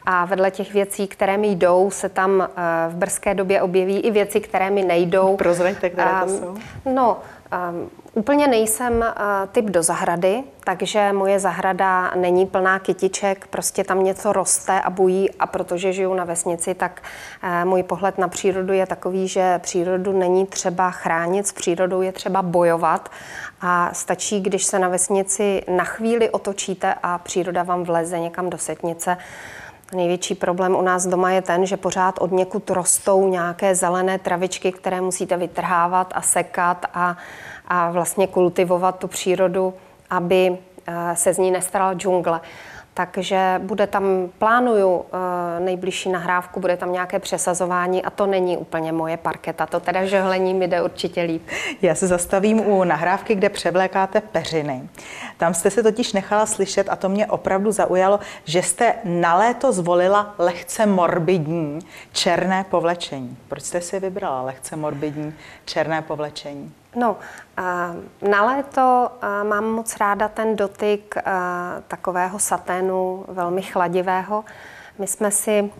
A 0.05 0.25
vedle 0.25 0.51
těch 0.51 0.73
věcí, 0.73 1.07
které 1.07 1.37
mi 1.37 1.47
jdou, 1.47 1.91
se 1.91 2.09
tam 2.09 2.41
eh, 2.41 2.61
v 2.89 2.95
brzké 2.95 3.33
době 3.33 3.61
objeví 3.61 3.99
i 3.99 4.11
věci, 4.11 4.39
které 4.39 4.69
mi 4.69 4.83
nejdou. 4.83 5.37
Prozraďte, 5.37 5.89
které 5.89 6.09
to 6.23 6.29
jsou. 6.29 6.57
No, 6.93 7.17
Um, 7.51 7.89
úplně 8.13 8.47
nejsem 8.47 8.93
uh, 8.93 9.05
typ 9.51 9.65
do 9.65 9.83
zahrady, 9.83 10.43
takže 10.63 11.13
moje 11.13 11.39
zahrada 11.39 12.11
není 12.15 12.45
plná 12.45 12.79
kytiček, 12.79 13.47
prostě 13.47 13.83
tam 13.83 14.03
něco 14.03 14.33
roste 14.33 14.81
a 14.81 14.89
bují 14.89 15.31
a 15.31 15.47
protože 15.47 15.93
žiju 15.93 16.13
na 16.13 16.23
vesnici, 16.23 16.73
tak 16.73 17.01
uh, 17.43 17.69
můj 17.69 17.83
pohled 17.83 18.17
na 18.17 18.27
přírodu 18.27 18.73
je 18.73 18.85
takový, 18.85 19.27
že 19.27 19.59
přírodu 19.59 20.19
není 20.19 20.45
třeba 20.45 20.91
chránit, 20.91 21.47
s 21.47 21.51
přírodou 21.51 22.01
je 22.01 22.11
třeba 22.11 22.41
bojovat 22.41 23.09
a 23.61 23.93
stačí, 23.93 24.41
když 24.41 24.65
se 24.65 24.79
na 24.79 24.89
vesnici 24.89 25.63
na 25.75 25.83
chvíli 25.83 26.29
otočíte 26.29 26.95
a 27.03 27.17
příroda 27.17 27.63
vám 27.63 27.83
vleze 27.83 28.19
někam 28.19 28.49
do 28.49 28.57
setnice, 28.57 29.17
Největší 29.95 30.35
problém 30.35 30.75
u 30.75 30.81
nás 30.81 31.07
doma 31.07 31.31
je 31.31 31.41
ten, 31.41 31.65
že 31.65 31.77
pořád 31.77 32.15
od 32.19 32.31
někud 32.31 32.69
rostou 32.69 33.27
nějaké 33.27 33.75
zelené 33.75 34.19
travičky, 34.19 34.71
které 34.71 35.01
musíte 35.01 35.37
vytrhávat 35.37 36.13
a 36.15 36.21
sekat 36.21 36.85
a, 36.93 37.17
a 37.67 37.91
vlastně 37.91 38.27
kultivovat 38.27 38.99
tu 38.99 39.07
přírodu, 39.07 39.73
aby 40.09 40.57
eh, 40.87 41.15
se 41.15 41.33
z 41.33 41.37
ní 41.37 41.51
nestarala 41.51 41.93
džungle 41.93 42.41
takže 42.97 43.61
bude 43.63 43.87
tam, 43.87 44.03
plánuju 44.37 45.05
eh, 45.05 45.59
nejbližší 45.59 46.09
nahrávku, 46.09 46.59
bude 46.59 46.77
tam 46.77 46.93
nějaké 46.93 47.19
přesazování 47.19 48.03
a 48.03 48.09
to 48.09 48.25
není 48.25 48.57
úplně 48.57 48.91
moje 48.91 49.17
parketa, 49.17 49.65
to 49.65 49.79
teda 49.79 50.05
žehlení 50.05 50.53
mi 50.53 50.67
jde 50.67 50.81
určitě 50.81 51.21
líp. 51.21 51.47
Já 51.81 51.95
se 51.95 52.07
zastavím 52.07 52.59
u 52.59 52.83
nahrávky, 52.83 53.35
kde 53.35 53.49
převlékáte 53.49 54.21
peřiny. 54.21 54.89
Tam 55.37 55.53
jste 55.53 55.71
se 55.71 55.83
totiž 55.83 56.13
nechala 56.13 56.45
slyšet 56.45 56.89
a 56.89 56.95
to 56.95 57.09
mě 57.09 57.27
opravdu 57.27 57.71
zaujalo, 57.71 58.19
že 58.45 58.61
jste 58.61 58.93
na 59.03 59.35
léto 59.35 59.71
zvolila 59.71 60.35
lehce 60.37 60.85
morbidní 60.85 61.79
černé 62.11 62.65
povlečení. 62.69 63.37
Proč 63.47 63.63
jste 63.63 63.81
si 63.81 63.99
vybrala 63.99 64.41
lehce 64.41 64.75
morbidní 64.75 65.33
černé 65.65 66.01
povlečení? 66.01 66.73
No, 66.95 67.17
na 68.29 68.45
léto 68.45 69.11
mám 69.43 69.65
moc 69.65 69.97
ráda 69.97 70.27
ten 70.27 70.55
dotyk 70.55 71.15
takového 71.87 72.39
saténu, 72.39 73.25
velmi 73.27 73.61
chladivého. 73.61 74.45
My 74.99 75.07
jsme 75.07 75.31
si 75.31 75.71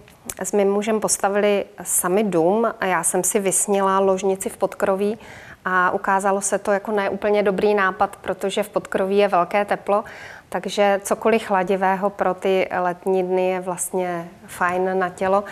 s 0.44 0.52
mým 0.52 0.72
mužem 0.72 1.00
postavili 1.00 1.66
sami 1.84 2.24
dům 2.24 2.74
a 2.80 2.86
já 2.86 3.04
jsem 3.04 3.24
si 3.24 3.40
vysnila 3.40 4.00
ložnici 4.00 4.50
v 4.50 4.58
podkroví 4.58 5.20
a 5.66 5.92
ukázalo 5.92 6.42
se 6.42 6.58
to 6.58 6.72
jako 6.72 6.92
neúplně 6.92 7.44
dobrý 7.44 7.74
nápad, 7.74 8.16
protože 8.16 8.64
v 8.64 8.70
podkroví 8.70 9.18
je 9.18 9.28
velké 9.28 9.66
teplo, 9.66 10.04
takže 10.50 11.00
cokoliv 11.04 11.44
chladivého 11.44 12.10
pro 12.10 12.34
ty 12.34 12.70
letní 12.80 13.24
dny 13.24 13.50
je 13.50 13.60
vlastně 13.60 14.30
fajn 14.48 15.00
na 15.00 15.10
tělo. 15.10 15.44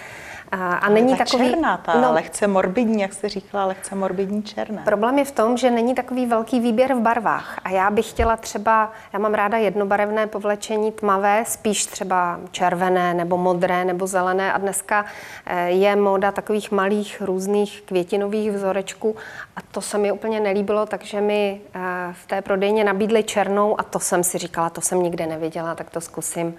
A 0.51 0.89
není 0.89 1.17
ta 1.17 1.25
takový... 1.25 1.49
černá, 1.49 1.77
ta 1.77 2.01
no, 2.01 2.13
lehce 2.13 2.47
morbidní, 2.47 3.01
jak 3.01 3.13
jste 3.13 3.29
říkala, 3.29 3.65
lehce 3.65 3.95
morbidní 3.95 4.43
černá. 4.43 4.81
Problém 4.83 5.19
je 5.19 5.25
v 5.25 5.31
tom, 5.31 5.57
že 5.57 5.71
není 5.71 5.95
takový 5.95 6.25
velký 6.25 6.59
výběr 6.59 6.93
v 6.93 6.99
barvách. 6.99 7.59
A 7.63 7.69
já 7.69 7.89
bych 7.91 8.09
chtěla 8.09 8.37
třeba, 8.37 8.91
já 9.13 9.19
mám 9.19 9.33
ráda 9.33 9.57
jednobarevné 9.57 10.27
povlečení 10.27 10.91
tmavé, 10.91 11.43
spíš 11.47 11.85
třeba 11.85 12.39
červené 12.51 13.13
nebo 13.13 13.37
modré 13.37 13.85
nebo 13.85 14.07
zelené. 14.07 14.53
A 14.53 14.57
dneska 14.57 15.05
eh, 15.45 15.69
je 15.69 15.95
móda 15.95 16.31
takových 16.31 16.71
malých 16.71 17.21
různých 17.21 17.81
květinových 17.85 18.51
vzorečků 18.51 19.15
a 19.55 19.59
to 19.71 19.81
se 19.81 19.97
mi 19.97 20.11
úplně 20.11 20.39
nelíbilo, 20.39 20.85
takže 20.85 21.21
mi 21.21 21.61
eh, 21.75 21.79
v 22.13 22.27
té 22.27 22.41
prodejně 22.41 22.83
nabídli 22.83 23.23
černou 23.23 23.79
a 23.79 23.83
to 23.83 23.99
jsem 23.99 24.23
si 24.23 24.37
říkala, 24.37 24.69
to 24.69 24.81
jsem 24.81 25.03
nikde 25.03 25.25
neviděla, 25.25 25.75
tak 25.75 25.89
to 25.89 26.01
zkusím 26.01 26.55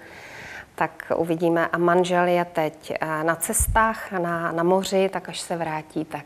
tak 0.77 1.11
uvidíme. 1.15 1.67
A 1.67 1.77
manžel 1.77 2.25
je 2.25 2.45
teď 2.45 2.93
eh, 3.01 3.23
na 3.23 3.35
cestách, 3.35 4.11
na, 4.11 4.51
na 4.51 4.63
moři, 4.63 5.09
tak 5.13 5.29
až 5.29 5.39
se 5.39 5.55
vrátí, 5.55 6.05
tak, 6.05 6.25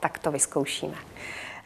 tak 0.00 0.18
to 0.18 0.32
vyzkoušíme. 0.32 0.94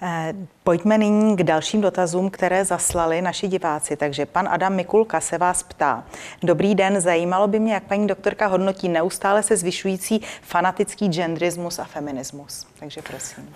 Eh, 0.03 0.35
pojďme 0.65 0.99
nyní 0.99 1.37
k 1.37 1.43
dalším 1.43 1.81
dotazům, 1.81 2.31
které 2.31 2.65
zaslali 2.65 3.23
naši 3.23 3.49
diváci. 3.49 3.97
Takže 3.97 4.27
pan 4.27 4.49
Adam 4.49 4.75
Mikulka 4.75 5.21
se 5.21 5.39
vás 5.39 5.63
ptá. 5.63 6.05
Dobrý 6.43 6.75
den, 6.75 7.01
zajímalo 7.01 7.49
by 7.49 7.59
mě, 7.59 7.75
jak 7.75 7.83
paní 7.83 8.07
doktorka 8.07 8.47
hodnotí 8.47 8.89
neustále 8.89 9.43
se 9.43 9.57
zvyšující 9.57 10.21
fanatický 10.43 11.09
genderismus 11.09 11.79
a 11.79 11.85
feminismus. 11.85 12.67
Takže 12.79 13.03
prosím. 13.03 13.55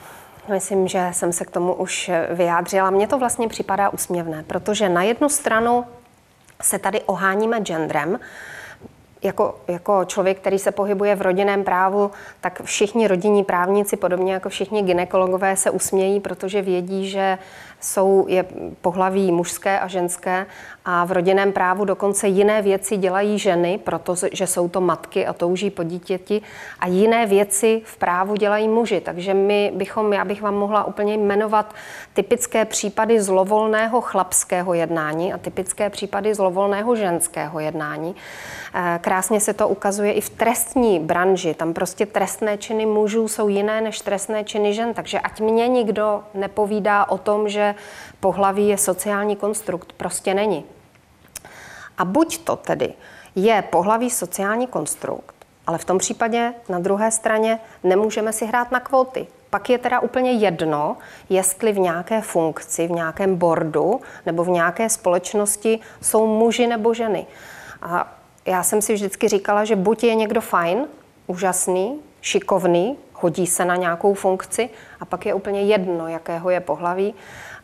Myslím, 0.48 0.88
že 0.88 1.08
jsem 1.12 1.32
se 1.32 1.44
k 1.44 1.50
tomu 1.50 1.74
už 1.74 2.10
vyjádřila. 2.30 2.90
Mně 2.90 3.06
to 3.06 3.18
vlastně 3.18 3.48
připadá 3.48 3.88
úsměvné, 3.88 4.42
protože 4.42 4.88
na 4.88 5.02
jednu 5.02 5.28
stranu 5.28 5.84
se 6.62 6.78
tady 6.78 7.00
oháníme 7.00 7.60
genderem, 7.60 8.18
jako, 9.22 9.54
jako 9.68 10.04
člověk, 10.04 10.38
který 10.38 10.59
se 10.59 10.70
pohybuje 10.70 11.16
v 11.16 11.22
rodinném 11.22 11.64
právu, 11.64 12.11
tak 12.40 12.62
všichni 12.62 13.09
rodinní 13.09 13.44
právníci, 13.44 13.96
podobně 13.96 14.33
jako 14.33 14.48
všichni 14.48 14.83
ginekologové, 14.83 15.56
se 15.56 15.70
usmějí, 15.70 16.20
protože 16.20 16.62
vědí, 16.62 17.09
že 17.09 17.38
jsou 17.80 18.26
je 18.28 18.44
pohlaví 18.80 19.33
mužské 19.33 19.80
a 19.80 19.88
ženské 19.88 20.46
a 20.85 21.04
v 21.04 21.12
rodinném 21.12 21.52
právu 21.52 21.85
dokonce 21.85 22.28
jiné 22.28 22.62
věci 22.62 22.96
dělají 22.96 23.38
ženy, 23.38 23.78
protože 23.85 24.46
jsou 24.46 24.68
to 24.68 24.80
matky 24.80 25.26
a 25.26 25.33
touží 25.33 25.70
po 25.70 25.83
dítěti 25.83 26.42
a 26.80 26.87
jiné 26.87 27.26
věci 27.26 27.83
v 27.85 27.96
právu 27.96 28.37
dělají 28.37 28.68
muži. 28.68 29.00
Takže 29.00 29.35
my 29.35 29.72
bychom, 29.74 30.12
já 30.12 30.24
bych 30.24 30.42
vám 30.42 30.54
mohla 30.54 30.85
úplně 30.85 31.14
jmenovat 31.14 31.74
typické 32.14 32.64
případy 32.64 33.20
zlovolného 33.20 34.00
chlapského 34.00 34.74
jednání 34.74 35.33
a 35.33 35.38
typické 35.38 35.90
případy 35.90 36.35
zlovolného 36.35 36.96
ženského 36.96 37.61
jednání. 37.61 38.14
Krásně 39.10 39.40
se 39.40 39.54
to 39.54 39.68
ukazuje 39.68 40.12
i 40.12 40.20
v 40.20 40.30
trestní 40.30 41.00
branži. 41.00 41.54
Tam 41.54 41.74
prostě 41.74 42.06
trestné 42.06 42.58
činy 42.58 42.86
mužů 42.86 43.28
jsou 43.28 43.48
jiné 43.48 43.80
než 43.80 44.00
trestné 44.00 44.44
činy 44.44 44.74
žen. 44.74 44.94
Takže 44.94 45.20
ať 45.20 45.40
mě 45.40 45.68
nikdo 45.68 46.24
nepovídá 46.34 47.08
o 47.08 47.18
tom, 47.18 47.48
že 47.48 47.74
pohlaví 48.20 48.68
je 48.68 48.78
sociální 48.78 49.36
konstrukt. 49.36 49.92
Prostě 49.92 50.34
není. 50.34 50.64
A 51.98 52.04
buď 52.04 52.38
to 52.38 52.56
tedy 52.56 52.94
je 53.34 53.64
pohlaví 53.70 54.10
sociální 54.10 54.66
konstrukt, 54.66 55.34
ale 55.66 55.78
v 55.78 55.84
tom 55.84 55.98
případě 55.98 56.54
na 56.68 56.78
druhé 56.78 57.10
straně 57.10 57.58
nemůžeme 57.82 58.32
si 58.32 58.46
hrát 58.46 58.70
na 58.70 58.80
kvóty. 58.80 59.26
Pak 59.50 59.70
je 59.70 59.78
teda 59.78 60.00
úplně 60.00 60.32
jedno, 60.32 60.96
jestli 61.28 61.72
v 61.72 61.78
nějaké 61.78 62.20
funkci, 62.20 62.86
v 62.86 62.90
nějakém 62.90 63.36
bordu 63.36 64.00
nebo 64.26 64.44
v 64.44 64.48
nějaké 64.48 64.88
společnosti 64.88 65.80
jsou 66.00 66.26
muži 66.26 66.66
nebo 66.66 66.94
ženy. 66.94 67.26
A 67.82 68.19
já 68.46 68.62
jsem 68.62 68.83
si 68.83 68.94
vždycky 68.94 69.29
říkala, 69.29 69.64
že 69.64 69.76
buď 69.76 70.05
je 70.05 70.14
někdo 70.14 70.40
fajn, 70.40 70.87
úžasný, 71.26 72.00
šikovný, 72.20 72.98
hodí 73.14 73.46
se 73.46 73.64
na 73.64 73.76
nějakou 73.76 74.14
funkci 74.14 74.70
a 75.00 75.05
pak 75.05 75.26
je 75.26 75.35
úplně 75.35 75.62
jedno, 75.62 76.09
jakého 76.09 76.50
je 76.50 76.61
pohlaví, 76.61 77.14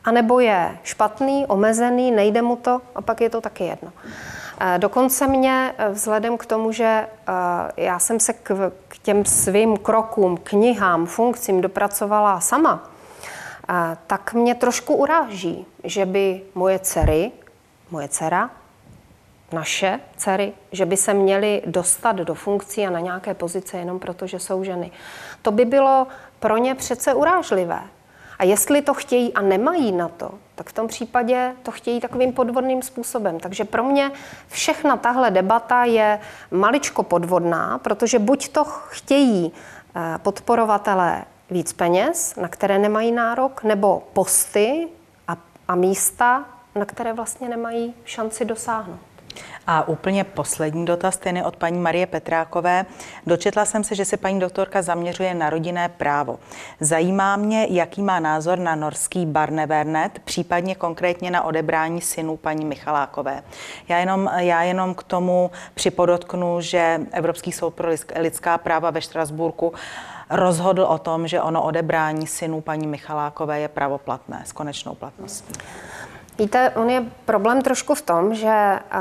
anebo 0.05 0.41
je 0.41 0.79
špatný, 0.83 1.47
omezený, 1.47 2.11
nejde 2.11 2.43
mu 2.43 2.57
to 2.57 2.81
a 2.95 3.01
pak 3.03 3.21
je 3.21 3.31
to 3.31 3.41
taky 3.41 3.65
jedno. 3.65 3.93
Eh, 4.61 4.79
dokonce 4.79 5.27
mě 5.27 5.75
eh, 5.79 5.89
vzhledem 5.91 6.39
k 6.39 6.47
tomu, 6.47 6.73
že 6.73 6.85
eh, 6.85 7.33
já 7.77 7.99
jsem 7.99 8.21
se 8.21 8.33
k, 8.33 8.73
k 8.89 8.99
těm 8.99 9.25
svým 9.25 9.77
krokům, 9.77 10.37
knihám, 10.37 11.07
funkcím 11.07 11.61
dopracovala 11.61 12.41
sama, 12.41 12.91
tak 14.07 14.35
mě 14.35 14.55
trošku 14.55 14.95
uráží, 14.95 15.67
že 15.85 16.07
by 16.07 16.43
moje 16.55 16.79
dcery, 16.79 17.33
moje 17.91 18.09
dcera, 18.09 18.51
naše 19.57 20.01
dcery, 20.17 20.53
že 20.73 20.87
by 20.87 20.97
se 20.97 21.15
měly 21.15 21.63
dostat 21.67 22.17
do 22.17 22.35
funkcí 22.35 22.87
a 22.87 22.91
na 22.91 23.01
nějaké 23.01 23.35
pozice 23.35 23.79
jenom 23.79 23.99
proto, 23.99 24.27
že 24.27 24.39
jsou 24.39 24.65
ženy. 24.65 24.91
To 25.43 25.51
by 25.51 25.65
bylo 25.65 26.07
pro 26.41 26.57
ně 26.57 26.75
přece 26.75 27.15
urážlivé. 27.15 27.81
A 28.39 28.45
jestli 28.45 28.83
to 28.83 28.95
chtějí 28.95 29.35
a 29.35 29.41
nemají 29.43 29.93
na 29.93 30.09
to, 30.09 30.31
tak 30.55 30.69
v 30.69 30.73
tom 30.73 30.89
případě 30.89 31.53
to 31.63 31.71
chtějí 31.71 32.01
takovým 32.01 32.33
podvodným 32.33 32.83
způsobem. 32.83 33.41
Takže 33.41 33.65
pro 33.65 33.83
mě 33.85 34.13
všechna 34.49 34.97
tahle 34.97 35.31
debata 35.31 35.85
je 35.85 36.21
maličko 36.51 37.03
podvodná, 37.03 37.79
protože 37.79 38.19
buď 38.19 38.49
to 38.49 38.65
chtějí 38.65 39.53
eh, 39.53 40.19
podporovatelé 40.19 41.25
víc 41.51 41.73
peněz, 41.73 42.37
na 42.37 42.49
které 42.49 42.79
nemají 42.79 43.13
nárok, 43.13 43.63
nebo 43.65 44.03
posty 44.13 44.89
a, 45.29 45.37
a 45.69 45.75
místa, 45.75 46.45
na 46.75 46.85
které 46.85 47.13
vlastně 47.13 47.49
nemají 47.49 47.95
šanci 48.05 48.45
dosáhnout. 48.45 49.06
A 49.67 49.89
úplně 49.89 50.25
poslední 50.25 50.85
dotaz, 50.85 51.17
ten 51.17 51.37
je 51.37 51.45
od 51.45 51.57
paní 51.57 51.79
Marie 51.79 52.07
Petrákové. 52.07 52.87
Dočetla 53.27 53.65
jsem 53.65 53.85
se, 53.85 53.95
že 53.95 54.05
se 54.05 54.17
paní 54.17 54.41
doktorka 54.41 54.83
zaměřuje 54.83 55.35
na 55.35 55.51
rodinné 55.51 55.89
právo. 55.89 56.39
Zajímá 56.81 57.37
mě, 57.37 57.67
jaký 57.71 58.03
má 58.03 58.21
názor 58.21 58.59
na 58.59 58.75
norský 58.75 59.27
Barnevernet, 59.27 60.19
případně 60.25 60.75
konkrétně 60.75 61.31
na 61.31 61.43
odebrání 61.43 62.01
synů 62.01 62.37
paní 62.37 62.65
Michalákové. 62.65 63.43
Já 63.89 63.99
jenom, 63.99 64.31
já 64.37 64.63
jenom 64.63 64.95
k 64.95 65.03
tomu 65.03 65.51
připodotknu, 65.75 66.61
že 66.61 67.01
Evropský 67.13 67.53
soud 67.53 67.71
pro 67.71 67.89
lidská 68.17 68.59
práva 68.59 68.91
ve 68.91 69.01
Štrasburku 69.01 69.73
rozhodl 70.31 70.83
o 70.83 70.99
tom, 70.99 71.29
že 71.29 71.43
ono 71.43 71.63
odebrání 71.63 72.27
synů 72.27 72.61
paní 72.61 72.87
Michalákové 72.87 73.61
je 73.61 73.69
pravoplatné 73.69 74.43
s 74.47 74.53
konečnou 74.53 74.95
platností? 74.95 75.53
Víte, 76.39 76.71
on 76.71 76.91
je 76.91 77.05
problém 77.25 77.63
trošku 77.63 77.95
v 77.95 78.03
tom, 78.03 78.35
že 78.35 78.81
uh, 78.95 79.01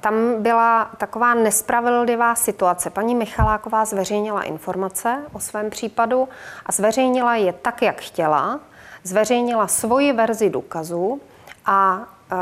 tam 0.00 0.14
byla 0.42 0.90
taková 0.96 1.34
nespravedlivá 1.34 2.34
situace. 2.34 2.90
Paní 2.90 3.14
Michaláková 3.14 3.84
zveřejnila 3.84 4.42
informace 4.42 5.22
o 5.32 5.40
svém 5.40 5.70
případu 5.70 6.28
a 6.66 6.72
zveřejnila 6.72 7.34
je 7.34 7.52
tak, 7.52 7.82
jak 7.82 8.00
chtěla. 8.00 8.60
Zveřejnila 9.02 9.66
svoji 9.66 10.12
verzi 10.12 10.50
důkazů 10.50 11.20
a 11.66 11.96
uh, 11.96 12.38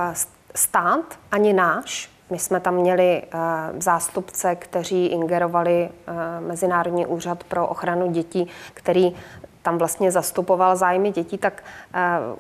stát, 0.55 1.19
ani 1.31 1.53
náš, 1.53 2.11
my 2.31 2.39
jsme 2.39 2.61
tam 2.61 2.75
měli 2.75 3.23
uh, 3.23 3.41
zástupce, 3.81 4.55
kteří 4.55 5.07
ingerovali 5.07 5.89
uh, 6.09 6.47
Mezinárodní 6.49 7.07
úřad 7.07 7.45
pro 7.45 7.67
ochranu 7.67 8.11
dětí, 8.11 8.49
který 8.75 9.17
tam 9.65 9.79
vlastně 9.79 10.11
zastupoval 10.11 10.77
zájmy 10.77 11.11
dětí, 11.11 11.39
tak 11.39 11.63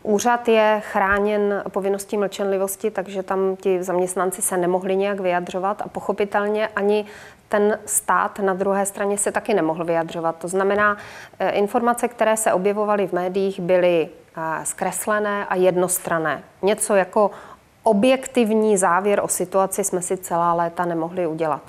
uh, 0.02 0.14
úřad 0.14 0.48
je 0.48 0.82
chráněn 0.84 1.62
povinností 1.70 2.16
mlčenlivosti, 2.16 2.90
takže 2.90 3.22
tam 3.22 3.56
ti 3.56 3.82
zaměstnanci 3.82 4.42
se 4.42 4.56
nemohli 4.56 4.96
nějak 4.96 5.20
vyjadřovat 5.20 5.82
a 5.82 5.88
pochopitelně 5.88 6.68
ani 6.68 7.04
ten 7.48 7.78
stát 7.86 8.38
na 8.38 8.54
druhé 8.54 8.86
straně 8.86 9.18
se 9.18 9.32
taky 9.32 9.54
nemohl 9.54 9.84
vyjadřovat. 9.84 10.36
To 10.36 10.48
znamená, 10.48 10.92
uh, 10.92 10.98
informace, 11.52 12.08
které 12.08 12.36
se 12.36 12.52
objevovaly 12.52 13.06
v 13.06 13.12
médiích, 13.12 13.60
byly 13.60 14.08
uh, 14.36 14.64
zkreslené 14.64 15.46
a 15.46 15.54
jednostrané. 15.54 16.42
Něco 16.62 16.94
jako 16.94 17.30
objektivní 17.82 18.76
závěr 18.76 19.20
o 19.22 19.28
situaci 19.28 19.84
jsme 19.84 20.02
si 20.02 20.16
celá 20.16 20.54
léta 20.54 20.84
nemohli 20.84 21.26
udělat. 21.26 21.62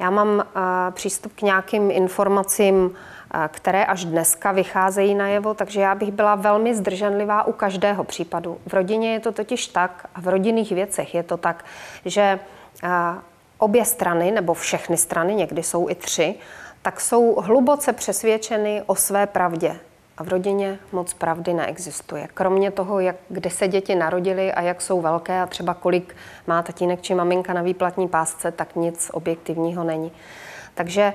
Já 0.00 0.10
mám 0.10 0.28
uh, 0.28 0.42
přístup 0.90 1.32
k 1.34 1.42
nějakým 1.42 1.90
informacím, 1.90 2.90
které 3.48 3.84
až 3.84 4.04
dneska 4.04 4.52
vycházejí 4.52 5.14
najevo, 5.14 5.54
takže 5.54 5.80
já 5.80 5.94
bych 5.94 6.12
byla 6.12 6.34
velmi 6.34 6.74
zdrženlivá 6.74 7.46
u 7.46 7.52
každého 7.52 8.04
případu. 8.04 8.58
V 8.66 8.74
rodině 8.74 9.12
je 9.12 9.20
to 9.20 9.32
totiž 9.32 9.66
tak, 9.66 10.06
a 10.14 10.20
v 10.20 10.28
rodinných 10.28 10.72
věcech 10.72 11.14
je 11.14 11.22
to 11.22 11.36
tak, 11.36 11.64
že 12.04 12.38
obě 13.58 13.84
strany, 13.84 14.30
nebo 14.30 14.54
všechny 14.54 14.96
strany, 14.96 15.34
někdy 15.34 15.62
jsou 15.62 15.88
i 15.88 15.94
tři, 15.94 16.34
tak 16.82 17.00
jsou 17.00 17.34
hluboce 17.40 17.92
přesvědčeny 17.92 18.82
o 18.86 18.94
své 18.94 19.26
pravdě. 19.26 19.76
A 20.20 20.24
v 20.24 20.28
rodině 20.28 20.78
moc 20.92 21.14
pravdy 21.14 21.54
neexistuje. 21.54 22.28
Kromě 22.34 22.70
toho, 22.70 23.00
jak, 23.00 23.16
kde 23.28 23.50
se 23.50 23.68
děti 23.68 23.94
narodily 23.94 24.52
a 24.52 24.60
jak 24.60 24.82
jsou 24.82 25.00
velké 25.00 25.40
a 25.40 25.46
třeba 25.46 25.74
kolik 25.74 26.16
má 26.46 26.62
tatínek 26.62 27.02
či 27.02 27.14
maminka 27.14 27.52
na 27.52 27.62
výplatní 27.62 28.08
pásce, 28.08 28.52
tak 28.52 28.76
nic 28.76 29.10
objektivního 29.12 29.84
není. 29.84 30.12
Takže 30.74 31.12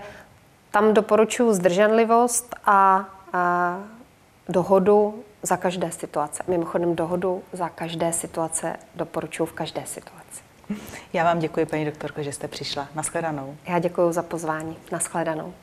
tam 0.71 0.93
doporučuji 0.93 1.53
zdrženlivost 1.53 2.55
a, 2.65 3.05
a 3.33 3.77
dohodu 4.49 5.23
za 5.43 5.57
každé 5.57 5.91
situace. 5.91 6.43
Mimochodem 6.47 6.95
dohodu 6.95 7.43
za 7.53 7.69
každé 7.69 8.13
situace 8.13 8.75
doporučuji 8.95 9.45
v 9.45 9.53
každé 9.53 9.81
situaci. 9.85 10.41
Já 11.13 11.23
vám 11.23 11.39
děkuji, 11.39 11.65
paní 11.65 11.85
doktorko, 11.85 12.23
že 12.23 12.31
jste 12.31 12.47
přišla. 12.47 12.87
Naschledanou. 12.95 13.55
Já 13.67 13.79
děkuji 13.79 14.11
za 14.11 14.23
pozvání. 14.23 14.77
Naschledanou. 14.91 15.53